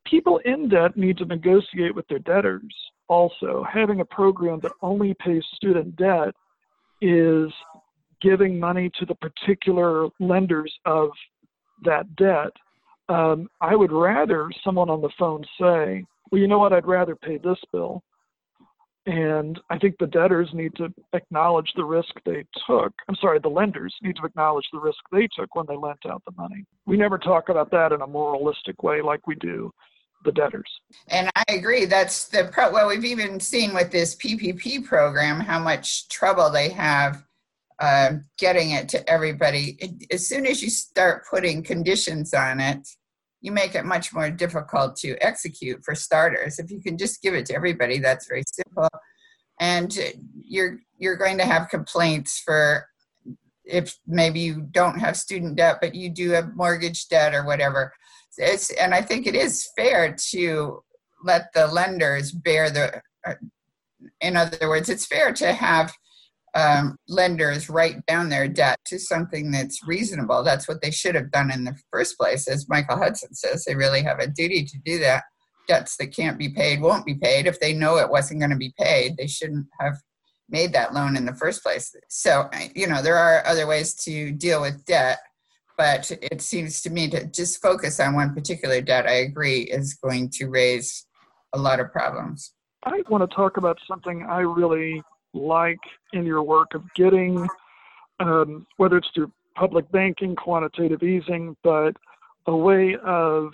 People 0.06 0.38
in 0.44 0.68
debt 0.68 0.96
need 0.96 1.16
to 1.18 1.24
negotiate 1.24 1.94
with 1.94 2.06
their 2.08 2.18
debtors. 2.18 2.74
Also, 3.08 3.64
having 3.70 4.00
a 4.00 4.04
program 4.04 4.60
that 4.60 4.72
only 4.82 5.14
pays 5.14 5.44
student 5.56 5.96
debt 5.96 6.34
is 7.00 7.52
giving 8.20 8.58
money 8.58 8.90
to 8.98 9.06
the 9.06 9.14
particular 9.16 10.08
lenders 10.18 10.72
of 10.86 11.10
that 11.84 12.14
debt. 12.16 12.52
Um, 13.08 13.48
I 13.60 13.76
would 13.76 13.92
rather 13.92 14.50
someone 14.64 14.88
on 14.88 15.02
the 15.02 15.10
phone 15.18 15.44
say, 15.60 16.04
well, 16.30 16.40
you 16.40 16.48
know 16.48 16.58
what, 16.58 16.72
I'd 16.72 16.86
rather 16.86 17.14
pay 17.14 17.38
this 17.38 17.58
bill. 17.72 18.02
And 19.06 19.60
I 19.68 19.76
think 19.76 19.96
the 19.98 20.06
debtors 20.06 20.48
need 20.54 20.74
to 20.76 20.88
acknowledge 21.12 21.70
the 21.76 21.84
risk 21.84 22.08
they 22.24 22.46
took. 22.66 22.92
I'm 23.06 23.16
sorry, 23.20 23.38
the 23.38 23.48
lenders 23.48 23.94
need 24.00 24.16
to 24.16 24.24
acknowledge 24.24 24.64
the 24.72 24.80
risk 24.80 24.98
they 25.12 25.28
took 25.38 25.54
when 25.54 25.66
they 25.68 25.76
lent 25.76 26.06
out 26.08 26.22
the 26.24 26.32
money. 26.38 26.64
We 26.86 26.96
never 26.96 27.18
talk 27.18 27.50
about 27.50 27.70
that 27.72 27.92
in 27.92 28.00
a 28.00 28.06
moralistic 28.06 28.82
way 28.82 29.02
like 29.02 29.26
we 29.26 29.34
do 29.34 29.70
the 30.24 30.32
debtors. 30.32 30.80
And 31.08 31.30
I 31.36 31.44
agree. 31.48 31.84
That's 31.84 32.28
the 32.28 32.48
pro. 32.52 32.72
Well, 32.72 32.88
we've 32.88 33.04
even 33.04 33.38
seen 33.40 33.74
with 33.74 33.90
this 33.90 34.16
PPP 34.16 34.84
program 34.84 35.40
how 35.40 35.58
much 35.58 36.08
trouble 36.08 36.50
they 36.50 36.70
have 36.70 37.24
uh, 37.80 38.14
getting 38.38 38.70
it 38.70 38.88
to 38.90 39.08
everybody. 39.10 39.78
As 40.10 40.26
soon 40.26 40.46
as 40.46 40.62
you 40.62 40.70
start 40.70 41.24
putting 41.28 41.62
conditions 41.62 42.32
on 42.32 42.60
it, 42.60 42.88
you 43.40 43.52
make 43.52 43.74
it 43.74 43.84
much 43.84 44.14
more 44.14 44.30
difficult 44.30 44.96
to 44.96 45.16
execute 45.20 45.84
for 45.84 45.94
starters. 45.94 46.58
If 46.58 46.70
you 46.70 46.80
can 46.80 46.96
just 46.96 47.20
give 47.20 47.34
it 47.34 47.46
to 47.46 47.54
everybody, 47.54 47.98
that's 47.98 48.26
very 48.26 48.44
simple. 48.46 48.88
And 49.60 49.96
you're 50.40 50.78
you're 50.96 51.16
going 51.16 51.38
to 51.38 51.44
have 51.44 51.68
complaints 51.68 52.40
for 52.44 52.88
if 53.64 53.98
maybe 54.06 54.40
you 54.40 54.62
don't 54.70 54.98
have 54.98 55.16
student 55.16 55.56
debt, 55.56 55.78
but 55.80 55.94
you 55.94 56.10
do 56.10 56.30
have 56.30 56.56
mortgage 56.56 57.08
debt 57.08 57.34
or 57.34 57.44
whatever. 57.44 57.92
It's, 58.38 58.70
and 58.70 58.94
I 58.94 59.02
think 59.02 59.26
it 59.26 59.34
is 59.34 59.68
fair 59.76 60.16
to 60.30 60.82
let 61.22 61.52
the 61.54 61.66
lenders 61.66 62.32
bear 62.32 62.70
the. 62.70 63.00
Uh, 63.26 63.34
in 64.20 64.36
other 64.36 64.68
words, 64.68 64.88
it's 64.88 65.06
fair 65.06 65.32
to 65.32 65.52
have 65.52 65.92
um, 66.54 66.96
lenders 67.08 67.68
write 67.68 68.04
down 68.06 68.28
their 68.28 68.46
debt 68.46 68.78
to 68.86 68.98
something 68.98 69.50
that's 69.50 69.86
reasonable. 69.86 70.42
That's 70.42 70.68
what 70.68 70.82
they 70.82 70.90
should 70.90 71.14
have 71.14 71.30
done 71.30 71.50
in 71.50 71.64
the 71.64 71.76
first 71.90 72.16
place, 72.18 72.46
as 72.46 72.68
Michael 72.68 72.96
Hudson 72.96 73.34
says. 73.34 73.64
They 73.64 73.74
really 73.74 74.02
have 74.02 74.20
a 74.20 74.28
duty 74.28 74.64
to 74.64 74.78
do 74.84 74.98
that. 75.00 75.24
Debts 75.66 75.96
that 75.96 76.14
can't 76.14 76.38
be 76.38 76.50
paid 76.50 76.80
won't 76.80 77.06
be 77.06 77.14
paid. 77.14 77.46
If 77.46 77.58
they 77.58 77.72
know 77.72 77.96
it 77.96 78.10
wasn't 78.10 78.40
going 78.40 78.50
to 78.50 78.56
be 78.56 78.74
paid, 78.78 79.16
they 79.16 79.26
shouldn't 79.26 79.66
have 79.80 79.96
made 80.48 80.72
that 80.74 80.92
loan 80.94 81.16
in 81.16 81.24
the 81.24 81.34
first 81.34 81.62
place. 81.62 81.94
So, 82.08 82.48
you 82.74 82.86
know, 82.86 83.02
there 83.02 83.16
are 83.16 83.44
other 83.46 83.66
ways 83.66 83.94
to 84.04 84.30
deal 84.30 84.60
with 84.60 84.84
debt, 84.84 85.18
but 85.76 86.10
it 86.10 86.40
seems 86.40 86.82
to 86.82 86.90
me 86.90 87.08
to 87.10 87.26
just 87.26 87.60
focus 87.60 88.00
on 88.00 88.14
one 88.14 88.34
particular 88.34 88.80
debt, 88.80 89.06
I 89.06 89.16
agree, 89.16 89.62
is 89.62 89.94
going 89.94 90.30
to 90.30 90.46
raise 90.46 91.06
a 91.52 91.58
lot 91.58 91.80
of 91.80 91.92
problems. 91.92 92.52
I 92.84 93.02
want 93.08 93.28
to 93.28 93.34
talk 93.34 93.56
about 93.56 93.78
something 93.88 94.26
I 94.28 94.40
really 94.40 95.02
like 95.32 95.78
in 96.12 96.24
your 96.24 96.42
work 96.42 96.74
of 96.74 96.82
getting, 96.94 97.48
um, 98.20 98.66
whether 98.76 98.98
it's 98.98 99.08
through 99.14 99.32
public 99.54 99.90
banking, 99.90 100.36
quantitative 100.36 101.02
easing, 101.02 101.56
but 101.64 101.92
a 102.46 102.56
way 102.56 102.96
of 103.04 103.50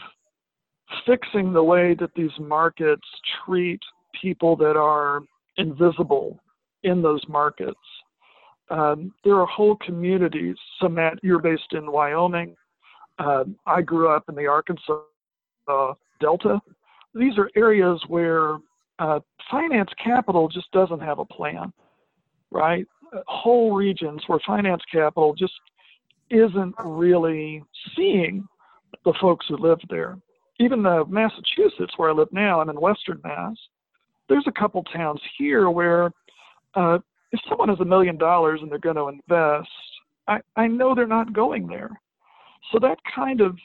fixing 1.06 1.52
the 1.52 1.62
way 1.62 1.94
that 1.94 2.10
these 2.14 2.30
markets 2.38 3.06
treat 3.44 3.80
people 4.20 4.56
that 4.56 4.76
are 4.76 5.20
invisible 5.56 6.38
in 6.82 7.02
those 7.02 7.22
markets. 7.28 7.78
Um, 8.70 9.12
there 9.24 9.38
are 9.40 9.46
whole 9.46 9.76
communities. 9.76 10.56
So, 10.80 10.88
Matt, 10.88 11.18
you're 11.22 11.40
based 11.40 11.72
in 11.72 11.90
Wyoming. 11.90 12.56
Um, 13.18 13.56
I 13.66 13.82
grew 13.82 14.08
up 14.08 14.24
in 14.28 14.34
the 14.34 14.46
Arkansas 14.46 15.00
uh, 15.68 15.94
Delta. 16.20 16.60
These 17.14 17.36
are 17.38 17.50
areas 17.56 18.00
where 18.06 18.58
uh, 18.98 19.20
finance 19.50 19.90
capital 20.02 20.48
just 20.48 20.70
doesn't 20.72 21.00
have 21.00 21.18
a 21.18 21.24
plan, 21.24 21.72
right? 22.50 22.86
Whole 23.26 23.74
regions 23.74 24.22
where 24.26 24.38
finance 24.46 24.82
capital 24.92 25.34
just 25.34 25.52
isn't 26.30 26.74
really 26.78 27.62
seeing 27.96 28.46
the 29.04 29.14
folks 29.20 29.46
who 29.48 29.56
live 29.56 29.80
there. 29.88 30.16
Even 30.60 30.82
the 30.82 31.04
Massachusetts, 31.06 31.94
where 31.96 32.10
I 32.10 32.12
live 32.12 32.28
now, 32.32 32.60
I'm 32.60 32.68
in 32.68 32.80
Western 32.80 33.20
Mass. 33.24 33.56
There's 34.28 34.46
a 34.46 34.52
couple 34.52 34.84
towns 34.84 35.20
here 35.36 35.70
where 35.70 36.12
uh, 36.74 36.98
if 37.32 37.40
someone 37.48 37.68
has 37.68 37.80
a 37.80 37.84
million 37.84 38.16
dollars 38.16 38.60
and 38.62 38.70
they're 38.70 38.78
going 38.78 38.96
to 38.96 39.08
invest, 39.08 39.68
I, 40.28 40.40
I 40.56 40.66
know 40.66 40.94
they're 40.94 41.06
not 41.06 41.32
going 41.32 41.66
there. 41.66 41.90
So 42.72 42.78
that 42.80 42.98
kind 43.14 43.40
of 43.40 43.56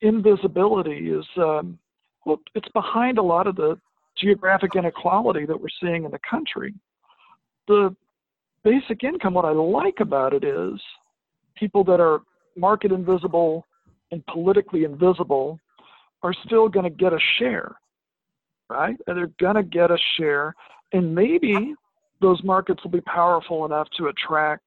invisibility 0.00 1.10
is, 1.10 1.24
um, 1.36 1.78
well, 2.24 2.40
it's 2.54 2.68
behind 2.68 3.18
a 3.18 3.22
lot 3.22 3.46
of 3.46 3.56
the 3.56 3.78
geographic 4.16 4.74
inequality 4.74 5.46
that 5.46 5.60
we're 5.60 5.68
seeing 5.80 6.04
in 6.04 6.10
the 6.10 6.20
country. 6.28 6.74
The 7.66 7.94
basic 8.64 9.04
income, 9.04 9.34
what 9.34 9.44
I 9.44 9.52
like 9.52 10.00
about 10.00 10.34
it 10.34 10.44
is 10.44 10.80
people 11.56 11.84
that 11.84 12.00
are 12.00 12.20
market 12.56 12.92
invisible 12.92 13.64
and 14.10 14.24
politically 14.26 14.84
invisible 14.84 15.58
are 16.22 16.34
still 16.46 16.68
going 16.68 16.84
to 16.84 16.90
get 16.90 17.12
a 17.12 17.18
share, 17.38 17.76
right? 18.68 18.96
And 19.06 19.16
they're 19.16 19.30
going 19.38 19.54
to 19.56 19.62
get 19.62 19.90
a 19.90 19.98
share. 20.16 20.54
And 20.92 21.14
maybe 21.14 21.74
those 22.20 22.42
markets 22.42 22.82
will 22.82 22.90
be 22.90 23.00
powerful 23.02 23.64
enough 23.64 23.88
to 23.96 24.06
attract 24.06 24.64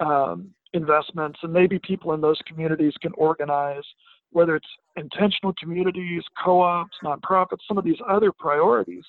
um, 0.00 0.50
investments, 0.72 1.38
and 1.42 1.52
maybe 1.52 1.78
people 1.78 2.12
in 2.12 2.20
those 2.20 2.38
communities 2.46 2.94
can 3.00 3.12
organize 3.16 3.84
whether 4.32 4.56
it's 4.56 4.68
intentional 4.96 5.52
communities, 5.60 6.22
co-ops, 6.42 6.96
nonprofits, 7.04 7.58
some 7.68 7.78
of 7.78 7.84
these 7.84 7.98
other 8.08 8.32
priorities 8.32 9.04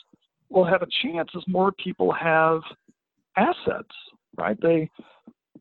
will 0.50 0.66
have 0.66 0.82
a 0.82 0.88
chance 1.02 1.30
as 1.36 1.44
more 1.48 1.72
people 1.72 2.12
have 2.12 2.62
assets, 3.38 3.96
right? 4.38 4.60
They 4.62 4.90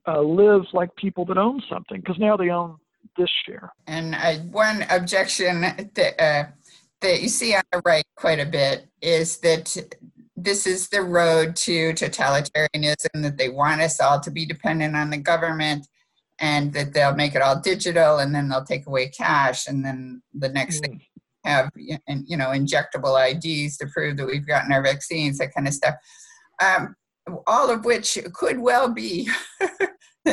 uh, 0.07 0.20
live 0.20 0.62
like 0.72 0.94
people 0.96 1.25
that 1.27 1.38
own 1.38 1.62
something 1.70 2.01
because 2.01 2.18
now 2.18 2.37
they 2.37 2.51
own 2.51 2.77
this 3.16 3.31
share. 3.46 3.72
And 3.87 4.14
uh, 4.14 4.38
one 4.51 4.85
objection 4.90 5.61
that, 5.61 6.14
uh, 6.18 6.44
that 7.01 7.22
you 7.22 7.29
see 7.29 7.55
on 7.55 7.62
the 7.72 7.81
right 7.85 8.05
quite 8.16 8.40
a 8.40 8.46
bit 8.46 8.88
is 9.01 9.38
that 9.38 9.77
this 10.36 10.66
is 10.66 10.88
the 10.88 11.02
road 11.02 11.54
to 11.56 11.92
totalitarianism, 11.92 13.22
that 13.22 13.36
they 13.36 13.48
want 13.48 13.80
us 13.80 14.00
all 14.00 14.20
to 14.20 14.30
be 14.30 14.46
dependent 14.46 14.96
on 14.96 15.10
the 15.10 15.18
government 15.18 15.86
and 16.40 16.72
that 16.72 16.92
they'll 16.94 17.14
make 17.14 17.34
it 17.34 17.42
all 17.42 17.60
digital 17.60 18.18
and 18.18 18.34
then 18.34 18.48
they'll 18.48 18.64
take 18.64 18.86
away 18.86 19.08
cash 19.08 19.66
and 19.66 19.84
then 19.84 20.22
the 20.34 20.48
next 20.48 20.78
mm. 20.78 20.86
thing 20.86 21.00
have 21.44 21.70
you 21.76 22.36
know 22.36 22.48
injectable 22.48 23.18
IDs 23.18 23.76
to 23.76 23.86
prove 23.92 24.16
that 24.16 24.26
we've 24.26 24.46
gotten 24.46 24.72
our 24.72 24.82
vaccines, 24.82 25.38
that 25.38 25.54
kind 25.54 25.66
of 25.66 25.74
stuff. 25.74 25.94
Um, 26.62 26.94
all 27.46 27.70
of 27.70 27.84
which 27.84 28.18
could 28.32 28.58
well 28.58 28.92
be 28.92 29.28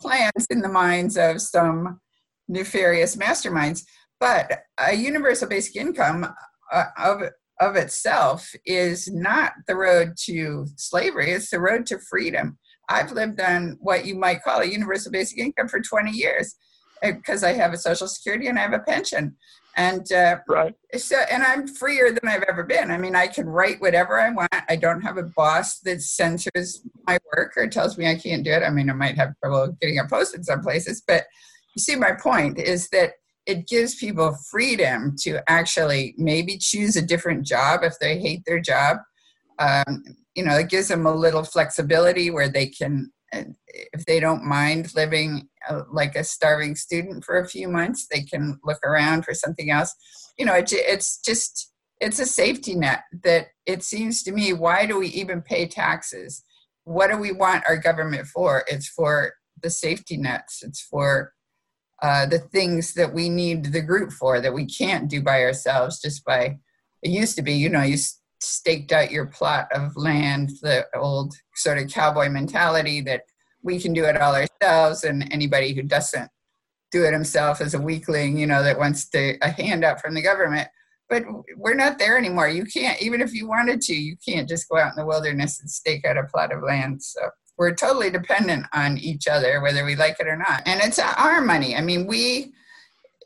plans 0.00 0.46
in 0.50 0.60
the 0.60 0.68
minds 0.68 1.16
of 1.16 1.40
some 1.40 2.00
nefarious 2.48 3.16
masterminds. 3.16 3.84
But 4.18 4.62
a 4.78 4.94
universal 4.94 5.48
basic 5.48 5.76
income 5.76 6.26
uh, 6.72 6.84
of 6.98 7.22
of 7.60 7.76
itself 7.76 8.52
is 8.64 9.10
not 9.12 9.52
the 9.66 9.76
road 9.76 10.14
to 10.24 10.66
slavery; 10.76 11.32
it's 11.32 11.50
the 11.50 11.60
road 11.60 11.86
to 11.86 11.98
freedom. 11.98 12.58
I've 12.88 13.12
lived 13.12 13.40
on 13.40 13.76
what 13.80 14.06
you 14.06 14.14
might 14.14 14.42
call 14.42 14.60
a 14.60 14.66
universal 14.66 15.10
basic 15.10 15.38
income 15.38 15.68
for 15.68 15.80
20 15.80 16.12
years 16.12 16.54
because 17.02 17.42
uh, 17.42 17.48
I 17.48 17.52
have 17.52 17.72
a 17.72 17.78
social 17.78 18.06
security 18.06 18.46
and 18.46 18.58
I 18.58 18.62
have 18.62 18.72
a 18.72 18.78
pension. 18.78 19.36
And 19.76 20.10
uh, 20.10 20.38
right. 20.48 20.74
so, 20.96 21.16
and 21.30 21.42
I'm 21.42 21.66
freer 21.66 22.10
than 22.10 22.26
I've 22.26 22.44
ever 22.44 22.64
been. 22.64 22.90
I 22.90 22.96
mean, 22.96 23.14
I 23.14 23.26
can 23.26 23.46
write 23.46 23.80
whatever 23.80 24.18
I 24.18 24.30
want. 24.30 24.48
I 24.70 24.76
don't 24.76 25.02
have 25.02 25.18
a 25.18 25.30
boss 25.36 25.80
that 25.80 26.00
censors 26.00 26.80
my 27.06 27.18
work 27.36 27.52
or 27.58 27.68
tells 27.68 27.98
me 27.98 28.08
I 28.08 28.14
can't 28.14 28.42
do 28.42 28.52
it. 28.52 28.62
I 28.62 28.70
mean, 28.70 28.88
I 28.88 28.94
might 28.94 29.16
have 29.16 29.34
trouble 29.44 29.76
getting 29.80 29.96
it 29.96 30.08
posted 30.08 30.46
some 30.46 30.62
places, 30.62 31.02
but 31.06 31.26
you 31.74 31.82
see, 31.82 31.94
my 31.94 32.12
point 32.12 32.58
is 32.58 32.88
that 32.88 33.12
it 33.46 33.68
gives 33.68 33.94
people 33.94 34.36
freedom 34.50 35.14
to 35.20 35.40
actually 35.48 36.14
maybe 36.18 36.58
choose 36.58 36.96
a 36.96 37.02
different 37.02 37.46
job 37.46 37.80
if 37.82 37.94
they 38.00 38.18
hate 38.18 38.42
their 38.44 38.60
job. 38.60 38.98
Um, 39.58 40.02
you 40.34 40.44
know, 40.44 40.56
it 40.56 40.68
gives 40.68 40.88
them 40.88 41.06
a 41.06 41.14
little 41.14 41.44
flexibility 41.44 42.30
where 42.30 42.48
they 42.48 42.66
can, 42.66 43.12
if 43.32 44.04
they 44.06 44.20
don't 44.20 44.44
mind 44.44 44.94
living 44.94 45.48
uh, 45.68 45.82
like 45.90 46.16
a 46.16 46.24
starving 46.24 46.74
student 46.74 47.24
for 47.24 47.38
a 47.38 47.48
few 47.48 47.68
months, 47.68 48.06
they 48.10 48.22
can 48.22 48.58
look 48.64 48.82
around 48.84 49.24
for 49.24 49.32
something 49.32 49.70
else. 49.70 49.94
You 50.36 50.44
know, 50.44 50.54
it, 50.54 50.72
it's 50.72 51.18
just, 51.18 51.72
it's 52.00 52.18
a 52.18 52.26
safety 52.26 52.74
net 52.74 53.04
that 53.24 53.46
it 53.64 53.82
seems 53.82 54.22
to 54.24 54.32
me, 54.32 54.52
why 54.52 54.86
do 54.86 54.98
we 54.98 55.08
even 55.08 55.40
pay 55.40 55.66
taxes? 55.66 56.44
What 56.84 57.10
do 57.10 57.16
we 57.16 57.32
want 57.32 57.64
our 57.66 57.78
government 57.78 58.26
for? 58.26 58.64
It's 58.66 58.88
for 58.88 59.32
the 59.62 59.70
safety 59.70 60.16
nets. 60.16 60.62
It's 60.62 60.82
for 60.82 61.32
uh, 62.02 62.26
the 62.26 62.38
things 62.38 62.94
that 62.94 63.12
we 63.12 63.28
need 63.28 63.64
the 63.64 63.80
group 63.80 64.12
for 64.12 64.40
that 64.40 64.52
we 64.52 64.66
can't 64.66 65.08
do 65.08 65.22
by 65.22 65.42
ourselves 65.42 66.00
just 66.00 66.24
by 66.24 66.58
it 67.02 67.10
used 67.10 67.36
to 67.36 67.42
be 67.42 67.52
you 67.52 67.68
know 67.68 67.82
you 67.82 67.96
staked 68.40 68.92
out 68.92 69.10
your 69.10 69.26
plot 69.26 69.68
of 69.72 69.96
land, 69.96 70.50
the 70.62 70.86
old 70.94 71.34
sort 71.54 71.78
of 71.78 71.90
cowboy 71.90 72.28
mentality 72.28 73.00
that 73.02 73.22
we 73.62 73.80
can 73.80 73.92
do 73.92 74.04
it 74.04 74.16
all 74.16 74.34
ourselves, 74.34 75.04
and 75.04 75.30
anybody 75.32 75.74
who 75.74 75.82
doesn't 75.82 76.30
do 76.92 77.04
it 77.04 77.12
himself 77.12 77.60
is 77.60 77.74
a 77.74 77.80
weakling, 77.80 78.38
you 78.38 78.46
know, 78.46 78.62
that 78.62 78.78
wants 78.78 79.08
to, 79.10 79.36
a 79.42 79.50
handout 79.50 80.00
from 80.00 80.14
the 80.14 80.22
government. 80.22 80.68
But 81.08 81.24
we're 81.56 81.74
not 81.74 81.98
there 81.98 82.18
anymore. 82.18 82.48
You 82.48 82.64
can't, 82.64 83.00
even 83.00 83.20
if 83.20 83.32
you 83.32 83.48
wanted 83.48 83.80
to, 83.82 83.94
you 83.94 84.16
can't 84.26 84.48
just 84.48 84.68
go 84.68 84.78
out 84.78 84.90
in 84.90 84.96
the 84.96 85.06
wilderness 85.06 85.60
and 85.60 85.70
stake 85.70 86.04
out 86.04 86.16
a 86.16 86.24
plot 86.24 86.52
of 86.52 86.62
land. 86.62 87.02
So 87.02 87.20
we're 87.58 87.74
totally 87.74 88.10
dependent 88.10 88.66
on 88.72 88.98
each 88.98 89.26
other, 89.26 89.60
whether 89.60 89.84
we 89.84 89.96
like 89.96 90.16
it 90.20 90.26
or 90.26 90.36
not. 90.36 90.62
And 90.66 90.80
it's 90.82 90.98
our 90.98 91.40
money. 91.40 91.76
I 91.76 91.80
mean, 91.80 92.06
we, 92.06 92.52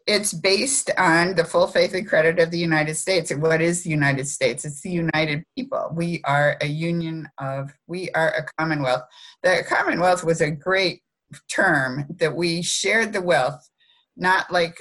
it's 0.06 0.32
based 0.32 0.90
on 0.98 1.34
the 1.34 1.44
full 1.44 1.66
faith 1.66 1.94
and 1.94 2.06
credit 2.06 2.38
of 2.38 2.50
the 2.50 2.58
United 2.58 2.94
States. 2.96 3.30
And 3.30 3.42
what 3.42 3.60
is 3.60 3.82
the 3.82 3.90
United 3.90 4.26
States? 4.26 4.64
It's 4.64 4.80
the 4.80 4.90
United 4.90 5.44
People. 5.56 5.90
We 5.94 6.20
are 6.24 6.56
a 6.60 6.66
union 6.66 7.28
of, 7.38 7.72
we 7.86 8.10
are 8.10 8.30
a 8.30 8.44
commonwealth. 8.58 9.02
The 9.42 9.64
commonwealth 9.68 10.24
was 10.24 10.40
a 10.40 10.50
great 10.50 11.02
term 11.48 12.06
that 12.18 12.34
we 12.34 12.62
shared 12.62 13.12
the 13.12 13.22
wealth, 13.22 13.68
not 14.16 14.50
like 14.50 14.80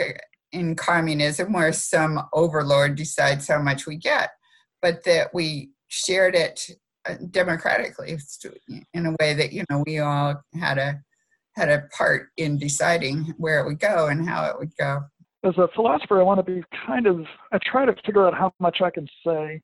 in 0.51 0.75
communism 0.75 1.53
where 1.53 1.73
some 1.73 2.21
overlord 2.33 2.95
decides 2.95 3.47
how 3.47 3.61
much 3.61 3.85
we 3.85 3.97
get, 3.97 4.31
but 4.81 5.03
that 5.03 5.33
we 5.33 5.69
shared 5.87 6.35
it 6.35 6.69
democratically 7.31 8.17
in 8.93 9.05
a 9.05 9.15
way 9.19 9.33
that 9.33 9.53
you 9.53 9.63
know 9.69 9.83
we 9.85 9.99
all 9.99 10.41
had 10.59 10.77
a 10.77 11.01
had 11.55 11.69
a 11.69 11.87
part 11.95 12.29
in 12.37 12.57
deciding 12.57 13.33
where 13.37 13.59
it 13.59 13.65
would 13.65 13.79
go 13.79 14.07
and 14.07 14.27
how 14.27 14.45
it 14.45 14.57
would 14.57 14.75
go. 14.77 15.01
As 15.43 15.57
a 15.57 15.67
philosopher, 15.73 16.19
I 16.19 16.23
want 16.23 16.45
to 16.45 16.51
be 16.51 16.63
kind 16.85 17.07
of 17.07 17.25
I 17.51 17.59
try 17.63 17.85
to 17.85 17.95
figure 18.05 18.27
out 18.27 18.33
how 18.33 18.53
much 18.59 18.81
I 18.81 18.89
can 18.89 19.07
say 19.25 19.61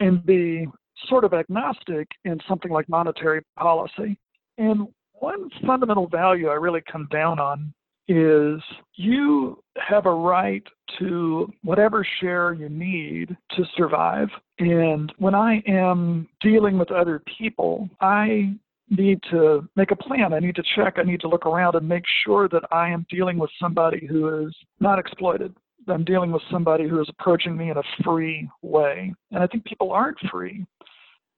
and 0.00 0.24
be 0.24 0.66
sort 1.08 1.24
of 1.24 1.32
agnostic 1.32 2.08
in 2.24 2.38
something 2.48 2.70
like 2.70 2.88
monetary 2.88 3.42
policy. 3.58 4.18
And 4.58 4.88
one 5.12 5.48
fundamental 5.66 6.08
value 6.08 6.48
I 6.48 6.54
really 6.54 6.82
come 6.90 7.08
down 7.10 7.38
on 7.38 7.72
is 8.08 8.60
you 8.96 9.62
have 9.78 10.06
a 10.06 10.14
right 10.14 10.66
to 10.98 11.52
whatever 11.62 12.06
share 12.20 12.52
you 12.52 12.68
need 12.68 13.36
to 13.56 13.64
survive. 13.76 14.28
And 14.58 15.12
when 15.18 15.34
I 15.34 15.62
am 15.66 16.28
dealing 16.40 16.78
with 16.78 16.90
other 16.90 17.22
people, 17.38 17.88
I 18.00 18.54
need 18.90 19.20
to 19.30 19.68
make 19.76 19.90
a 19.90 19.96
plan. 19.96 20.32
I 20.32 20.38
need 20.38 20.56
to 20.56 20.62
check. 20.76 20.94
I 20.98 21.02
need 21.02 21.20
to 21.20 21.28
look 21.28 21.46
around 21.46 21.74
and 21.74 21.88
make 21.88 22.04
sure 22.24 22.48
that 22.48 22.64
I 22.70 22.88
am 22.90 23.06
dealing 23.10 23.38
with 23.38 23.50
somebody 23.60 24.06
who 24.06 24.46
is 24.46 24.54
not 24.80 24.98
exploited. 24.98 25.54
I'm 25.88 26.04
dealing 26.04 26.30
with 26.30 26.42
somebody 26.50 26.88
who 26.88 27.00
is 27.00 27.08
approaching 27.08 27.56
me 27.56 27.70
in 27.70 27.76
a 27.76 28.02
free 28.04 28.48
way. 28.62 29.12
And 29.30 29.42
I 29.42 29.46
think 29.46 29.64
people 29.64 29.90
aren't 29.90 30.18
free 30.30 30.64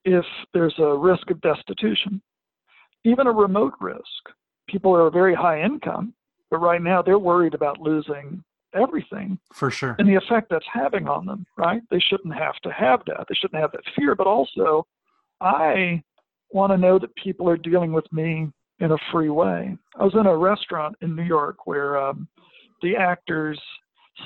if 0.04 0.24
there's 0.52 0.74
a 0.78 0.94
risk 0.96 1.30
of 1.30 1.40
destitution, 1.40 2.20
even 3.04 3.26
a 3.26 3.32
remote 3.32 3.74
risk. 3.80 4.02
People 4.68 4.94
are 4.94 5.10
very 5.10 5.34
high 5.34 5.62
income 5.62 6.12
but 6.54 6.60
right 6.60 6.82
now 6.82 7.02
they're 7.02 7.18
worried 7.18 7.52
about 7.52 7.80
losing 7.80 8.40
everything. 8.74 9.38
For 9.52 9.70
sure. 9.70 9.96
And 9.98 10.08
the 10.08 10.16
effect 10.16 10.48
that's 10.50 10.66
having 10.72 11.08
on 11.08 11.26
them, 11.26 11.46
right? 11.56 11.82
They 11.90 12.00
shouldn't 12.00 12.34
have 12.34 12.56
to 12.62 12.70
have 12.72 13.00
that. 13.06 13.26
They 13.28 13.34
shouldn't 13.34 13.60
have 13.60 13.72
that 13.72 13.82
fear. 13.96 14.14
But 14.14 14.26
also, 14.26 14.86
I 15.40 16.02
want 16.50 16.72
to 16.72 16.78
know 16.78 16.98
that 16.98 17.14
people 17.16 17.48
are 17.48 17.56
dealing 17.56 17.92
with 17.92 18.10
me 18.12 18.48
in 18.80 18.92
a 18.92 18.96
free 19.12 19.30
way. 19.30 19.76
I 19.98 20.04
was 20.04 20.14
in 20.14 20.26
a 20.26 20.36
restaurant 20.36 20.96
in 21.00 21.14
New 21.14 21.22
York 21.22 21.66
where 21.66 21.98
um, 21.98 22.28
the 22.82 22.96
actors 22.96 23.60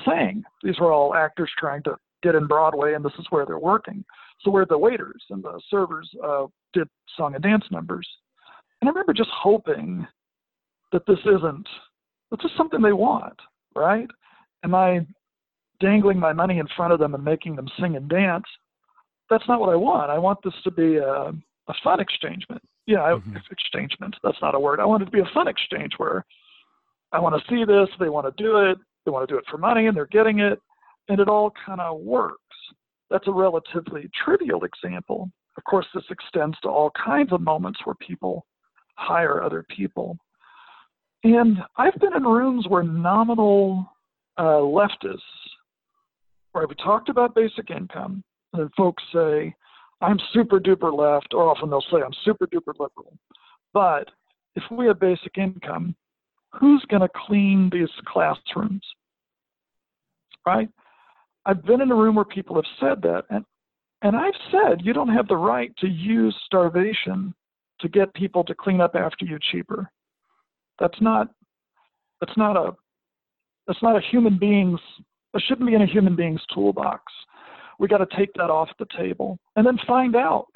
sang. 0.05 0.43
These 0.63 0.79
were 0.79 0.91
all 0.91 1.15
actors 1.15 1.51
trying 1.57 1.83
to 1.83 1.95
get 2.21 2.35
in 2.35 2.47
Broadway, 2.47 2.93
and 2.93 3.03
this 3.03 3.13
is 3.19 3.25
where 3.29 3.45
they're 3.45 3.59
working. 3.59 4.03
So 4.41 4.51
where 4.51 4.65
the 4.65 4.77
waiters 4.77 5.23
and 5.29 5.43
the 5.43 5.59
servers 5.69 6.09
uh, 6.23 6.47
did 6.73 6.87
song 7.15 7.33
and 7.33 7.43
dance 7.43 7.65
numbers. 7.71 8.07
And 8.81 8.89
I 8.89 8.91
remember 8.91 9.13
just 9.13 9.31
hoping 9.33 10.07
that 10.91 11.05
this 11.05 11.19
isn't 11.25 11.67
it's 12.31 12.43
just 12.43 12.57
something 12.57 12.81
they 12.81 12.93
want, 12.93 13.39
right? 13.75 14.07
Am 14.63 14.75
I 14.75 15.05
dangling 15.79 16.19
my 16.19 16.33
money 16.33 16.59
in 16.59 16.67
front 16.75 16.93
of 16.93 16.99
them 16.99 17.15
and 17.15 17.23
making 17.23 17.55
them 17.55 17.69
sing 17.79 17.95
and 17.95 18.09
dance? 18.09 18.45
That's 19.29 19.47
not 19.47 19.59
what 19.59 19.69
I 19.69 19.75
want. 19.75 20.11
I 20.11 20.17
want 20.17 20.39
this 20.43 20.53
to 20.63 20.71
be 20.71 20.97
a, 20.97 21.31
a 21.31 21.73
fun 21.83 21.99
exchangement. 21.99 22.61
Yeah, 22.85 22.99
mm-hmm. 22.99 23.35
exchangement. 23.51 24.15
That's 24.23 24.41
not 24.41 24.55
a 24.55 24.59
word. 24.59 24.79
I 24.79 24.85
want 24.85 25.03
it 25.03 25.05
to 25.05 25.11
be 25.11 25.19
a 25.19 25.33
fun 25.33 25.47
exchange 25.47 25.93
where 25.97 26.25
I 27.11 27.19
want 27.19 27.35
to 27.35 27.49
see 27.49 27.63
this, 27.63 27.89
they 27.99 28.09
want 28.09 28.25
to 28.25 28.43
do 28.43 28.57
it, 28.57 28.77
they 29.05 29.11
want 29.11 29.27
to 29.27 29.33
do 29.33 29.37
it 29.37 29.45
for 29.49 29.57
money, 29.57 29.87
and 29.87 29.95
they're 29.95 30.07
getting 30.07 30.39
it, 30.39 30.59
and 31.07 31.19
it 31.19 31.27
all 31.27 31.51
kind 31.65 31.81
of 31.81 31.99
works. 31.99 32.35
That's 33.09 33.27
a 33.27 33.31
relatively 33.31 34.09
trivial 34.23 34.63
example. 34.63 35.31
Of 35.57 35.63
course, 35.63 35.87
this 35.93 36.03
extends 36.09 36.57
to 36.61 36.69
all 36.69 36.91
kinds 36.91 37.33
of 37.33 37.41
moments 37.41 37.79
where 37.83 37.95
people 37.95 38.45
hire 38.95 39.43
other 39.43 39.65
people. 39.75 40.17
And 41.23 41.57
I've 41.77 41.99
been 41.99 42.15
in 42.15 42.23
rooms 42.23 42.65
where 42.67 42.83
nominal 42.83 43.91
uh, 44.39 44.61
leftists, 44.61 45.19
where 46.53 46.65
we 46.65 46.73
talked 46.75 47.09
about 47.09 47.35
basic 47.35 47.69
income, 47.69 48.23
and 48.53 48.71
folks 48.75 49.03
say, 49.13 49.53
I'm 50.01 50.17
super 50.33 50.59
duper 50.59 50.97
left, 50.97 51.33
or 51.33 51.49
often 51.49 51.69
they'll 51.69 51.83
say, 51.91 51.97
I'm 51.97 52.13
super 52.23 52.47
duper 52.47 52.73
liberal. 52.79 53.17
But 53.73 54.09
if 54.55 54.63
we 54.71 54.87
have 54.87 54.99
basic 54.99 55.37
income, 55.37 55.95
who's 56.53 56.83
going 56.89 57.01
to 57.01 57.09
clean 57.27 57.69
these 57.71 57.89
classrooms? 58.07 58.81
Right? 60.45 60.69
I've 61.45 61.63
been 61.65 61.81
in 61.81 61.91
a 61.91 61.95
room 61.95 62.15
where 62.15 62.25
people 62.25 62.55
have 62.55 62.65
said 62.79 63.01
that, 63.03 63.25
and, 63.29 63.43
and 64.01 64.15
I've 64.15 64.33
said 64.51 64.81
you 64.81 64.93
don't 64.93 65.13
have 65.13 65.27
the 65.27 65.35
right 65.35 65.75
to 65.79 65.87
use 65.87 66.35
starvation 66.45 67.35
to 67.81 67.89
get 67.89 68.13
people 68.13 68.43
to 68.45 68.55
clean 68.55 68.81
up 68.81 68.95
after 68.95 69.25
you 69.25 69.37
cheaper. 69.51 69.89
That's 70.79 70.99
not 71.01 71.27
that's 72.21 72.35
not 72.37 72.57
a 72.57 72.75
that's 73.69 73.81
not 73.83 73.95
a 73.95 74.01
human 74.01 74.37
being's 74.39 74.79
that 75.33 75.43
shouldn't 75.47 75.67
be 75.67 75.75
in 75.75 75.83
a 75.83 75.85
human 75.85 76.15
being's 76.15 76.41
toolbox. 76.51 77.03
We 77.77 77.87
got 77.87 77.99
to 77.99 78.07
take 78.17 78.33
that 78.33 78.49
off 78.49 78.67
the 78.79 78.87
table 78.97 79.37
and 79.55 79.63
then 79.65 79.77
find 79.85 80.15
out 80.15 80.47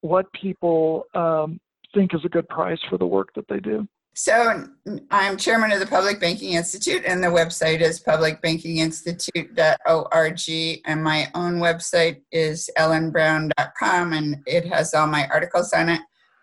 what 0.00 0.26
people 0.32 1.04
um, 1.14 1.60
think 1.94 2.12
is 2.12 2.24
a 2.24 2.28
good 2.28 2.48
price 2.48 2.80
for 2.90 2.98
the 2.98 3.06
work 3.06 3.28
that 3.36 3.46
they 3.48 3.60
do. 3.60 3.86
So 4.14 4.66
I'm 5.12 5.36
chairman 5.36 5.70
of 5.70 5.78
the 5.78 5.86
Public 5.86 6.18
Banking 6.20 6.54
Institute, 6.54 7.04
and 7.06 7.22
the 7.24 7.28
website 7.28 7.80
is 7.80 8.02
publicbankinginstitute.org, 8.02 10.80
and 10.84 11.02
my 11.02 11.30
own 11.34 11.60
website 11.60 12.20
is 12.32 12.68
ellenbrown.com, 12.76 14.12
and 14.12 14.42
it 14.46 14.66
has 14.66 14.92
all 14.92 15.06
my 15.06 15.26
articles 15.28 15.72
on 15.72 15.88
it. 15.88 16.00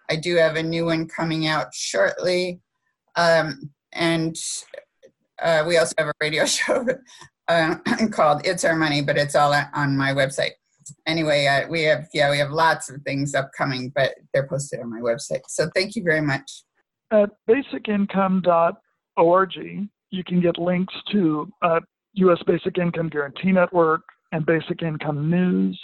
I 0.09 0.15
do 0.15 0.37
have 0.37 0.55
a 0.55 0.63
new 0.63 0.85
one 0.85 1.07
coming 1.09 1.45
out 1.45 1.73
shortly 1.73 2.61
um, 3.15 3.69
and 3.91 4.35
uh, 5.41 5.63
we 5.67 5.77
also 5.77 5.93
have 5.97 6.07
a 6.07 6.13
radio 6.21 6.45
show 6.45 6.85
uh, 7.47 7.75
called 8.11 8.45
It's 8.45 8.63
Our 8.63 8.75
Money, 8.75 9.01
but 9.01 9.17
it's 9.17 9.35
all 9.35 9.53
on 9.73 9.97
my 9.97 10.13
website. 10.13 10.51
Anyway, 11.05 11.45
uh, 11.45 11.67
we 11.69 11.83
have 11.83 12.07
yeah 12.13 12.31
we 12.31 12.39
have 12.39 12.51
lots 12.51 12.89
of 12.89 13.01
things 13.03 13.35
upcoming, 13.35 13.91
but 13.93 14.13
they're 14.33 14.47
posted 14.47 14.79
on 14.79 14.89
my 14.89 14.99
website. 14.99 15.41
So 15.47 15.69
thank 15.75 15.95
you 15.95 16.03
very 16.03 16.21
much. 16.21 16.49
At 17.11 17.29
basicincome.org, 17.47 19.53
you 20.11 20.23
can 20.23 20.41
get 20.41 20.57
links 20.57 20.93
to 21.11 21.51
U.S. 22.13 22.37
Uh, 22.41 22.43
Basic 22.45 22.77
Income 22.77 23.09
Guarantee 23.09 23.51
Network 23.51 24.01
and 24.31 24.45
Basic 24.45 24.81
Income 24.81 25.29
News. 25.29 25.79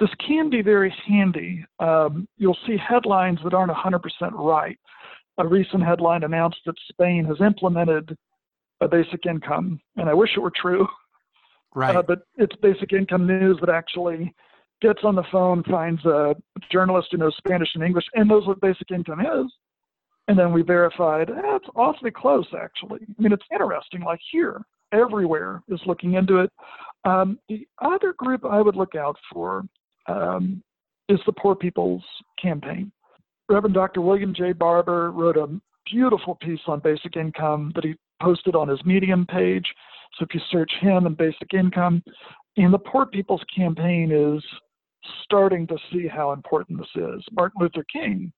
This 0.00 0.10
can 0.26 0.50
be 0.50 0.62
very 0.62 0.92
handy. 1.06 1.64
Um, 1.78 2.26
you'll 2.36 2.58
see 2.66 2.76
headlines 2.76 3.38
that 3.44 3.54
aren't 3.54 3.72
100% 3.72 4.00
right 4.32 4.76
a 5.38 5.46
recent 5.46 5.82
headline 5.82 6.24
announced 6.24 6.58
that 6.66 6.74
Spain 6.90 7.24
has 7.24 7.40
implemented 7.40 8.16
a 8.82 8.88
basic 8.88 9.26
income, 9.26 9.80
and 9.96 10.08
I 10.08 10.14
wish 10.14 10.30
it 10.36 10.40
were 10.40 10.52
true. 10.54 10.86
Right. 11.74 11.96
Uh, 11.96 12.02
but 12.06 12.18
it's 12.36 12.54
basic 12.56 12.92
income 12.92 13.26
news 13.26 13.56
that 13.60 13.70
actually 13.70 14.34
gets 14.82 14.98
on 15.04 15.14
the 15.14 15.22
phone, 15.32 15.62
finds 15.62 16.04
a 16.04 16.34
journalist 16.70 17.08
who 17.10 17.16
knows 17.16 17.34
Spanish 17.38 17.70
and 17.74 17.82
English, 17.82 18.04
and 18.12 18.28
knows 18.28 18.46
what 18.46 18.60
basic 18.60 18.90
income 18.90 19.20
is. 19.20 19.50
And 20.28 20.38
then 20.38 20.52
we 20.52 20.60
verified 20.60 21.30
eh, 21.30 21.56
it's 21.56 21.64
awfully 21.74 22.10
close, 22.10 22.46
actually. 22.54 23.00
I 23.00 23.22
mean, 23.22 23.32
it's 23.32 23.46
interesting. 23.50 24.02
Like 24.02 24.20
here, 24.30 24.60
everywhere 24.92 25.62
is 25.68 25.80
looking 25.86 26.12
into 26.12 26.40
it. 26.40 26.52
Um, 27.06 27.38
the 27.48 27.66
other 27.80 28.12
group 28.12 28.44
I 28.44 28.60
would 28.60 28.76
look 28.76 28.94
out 28.94 29.16
for 29.32 29.64
um, 30.08 30.62
is 31.08 31.20
the 31.24 31.32
Poor 31.32 31.54
People's 31.54 32.04
Campaign. 32.40 32.92
Reverend 33.48 33.74
Dr. 33.74 34.02
William 34.02 34.34
J. 34.34 34.52
Barber 34.52 35.10
wrote 35.10 35.38
a 35.38 35.48
beautiful 35.90 36.36
piece 36.36 36.60
on 36.66 36.80
basic 36.80 37.16
income 37.16 37.72
that 37.74 37.84
he 37.84 37.94
posted 38.22 38.54
on 38.54 38.68
his 38.68 38.84
Medium 38.84 39.26
page. 39.26 39.66
So 40.18 40.24
if 40.24 40.34
you 40.34 40.40
search 40.50 40.70
him 40.80 41.06
and 41.06 41.16
basic 41.16 41.54
income, 41.54 42.02
and 42.56 42.72
the 42.72 42.78
Poor 42.78 43.06
People's 43.06 43.44
Campaign 43.54 44.12
is 44.12 44.42
starting 45.24 45.66
to 45.66 45.76
see 45.90 46.06
how 46.06 46.32
important 46.32 46.78
this 46.78 47.02
is. 47.02 47.24
Martin 47.32 47.60
Luther 47.60 47.84
King, 47.92 48.32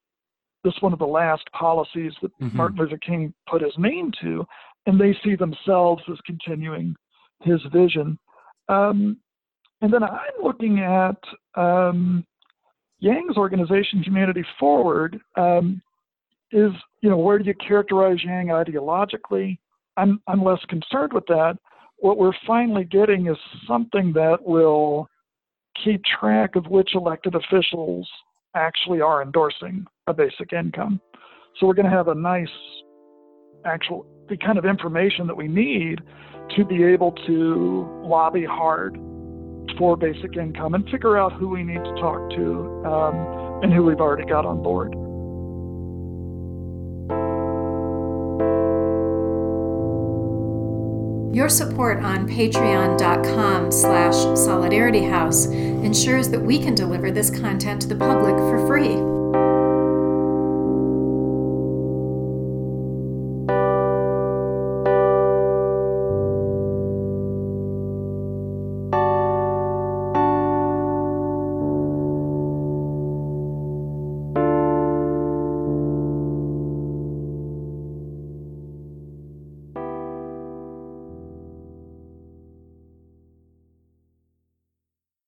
this 0.63 0.75
one 0.81 0.93
of 0.93 0.99
the 0.99 1.05
last 1.05 1.45
policies 1.53 2.13
that 2.23 2.31
mm-hmm. 2.41 2.57
Martin 2.57 2.79
Luther 2.79 2.99
King 2.99 3.35
put 3.49 3.61
his 3.61 3.75
name 3.77 4.13
to, 4.23 4.47
and 4.87 5.01
they 5.01 5.17
see 5.23 5.37
themselves 5.37 6.03
as 6.11 6.19
continuing 6.25 6.95
his 7.43 7.61
vision. 7.73 8.19
Um, 8.69 9.19
and 9.83 9.93
then 9.93 10.03
I'm 10.03 10.43
looking 10.43 10.81
at 10.81 11.19
um, 11.61 12.25
Yang's 13.01 13.37
organization, 13.37 14.03
Humanity 14.03 14.45
Forward, 14.59 15.21
um, 15.37 15.83
is 16.53 16.71
you 17.03 17.11
know 17.11 17.19
where 17.19 17.39
do 17.39 17.45
you 17.45 17.55
characterize 17.55 18.19
Yang 18.25 18.47
ideologically? 18.47 19.59
I'm 19.97 20.21
I'm 20.27 20.43
less 20.43 20.61
concerned 20.69 21.13
with 21.13 21.27
that. 21.27 21.57
What 21.99 22.19
we're 22.19 22.33
finally 22.47 22.85
getting 22.85 23.29
is 23.29 23.37
something 23.67 24.13
that 24.15 24.39
will 24.43 25.09
keep 25.83 26.03
track 26.05 26.57
of 26.57 26.67
which 26.67 26.95
elected 26.95 27.35
officials 27.35 28.09
actually 28.55 29.01
are 29.01 29.23
endorsing 29.23 29.87
a 30.07 30.15
basic 30.15 30.53
income. 30.53 31.01
So 31.59 31.67
we're 31.67 31.75
going 31.75 31.91
to 31.91 31.97
have 31.97 32.09
a 32.09 32.15
nice 32.15 32.49
actual 33.65 34.07
the 34.29 34.37
kind 34.37 34.59
of 34.59 34.65
information 34.65 35.27
that 35.27 35.37
we 35.37 35.49
need 35.49 36.01
to 36.57 36.65
be 36.65 36.83
able 36.83 37.13
to 37.27 38.03
lobby 38.03 38.45
hard 38.45 38.99
for 39.79 39.97
basic 39.97 40.37
income 40.37 40.75
and 40.75 40.89
figure 40.91 41.19
out 41.19 41.33
who 41.33 41.49
we 41.49 41.63
need 41.63 41.83
to 41.83 41.95
talk 42.01 42.31
to 42.31 42.83
um, 42.87 43.61
and 43.63 43.73
who 43.73 43.83
we've 43.83 44.01
already 44.01 44.25
got 44.25 44.47
on 44.47 44.63
board. 44.63 44.95
Your 51.35 51.49
support 51.49 51.99
on 51.99 52.29
patreon.com 52.29 53.73
slash 53.73 54.15
solidarityhouse 54.15 55.53
ensures 55.83 56.29
that 56.29 56.39
we 56.39 56.61
can 56.61 56.77
deliver 56.77 57.11
this 57.11 57.29
content 57.29 57.83
to 57.83 57.89
the 57.89 57.97
public 57.97 58.37
for 58.37 58.65
free. 58.69 59.14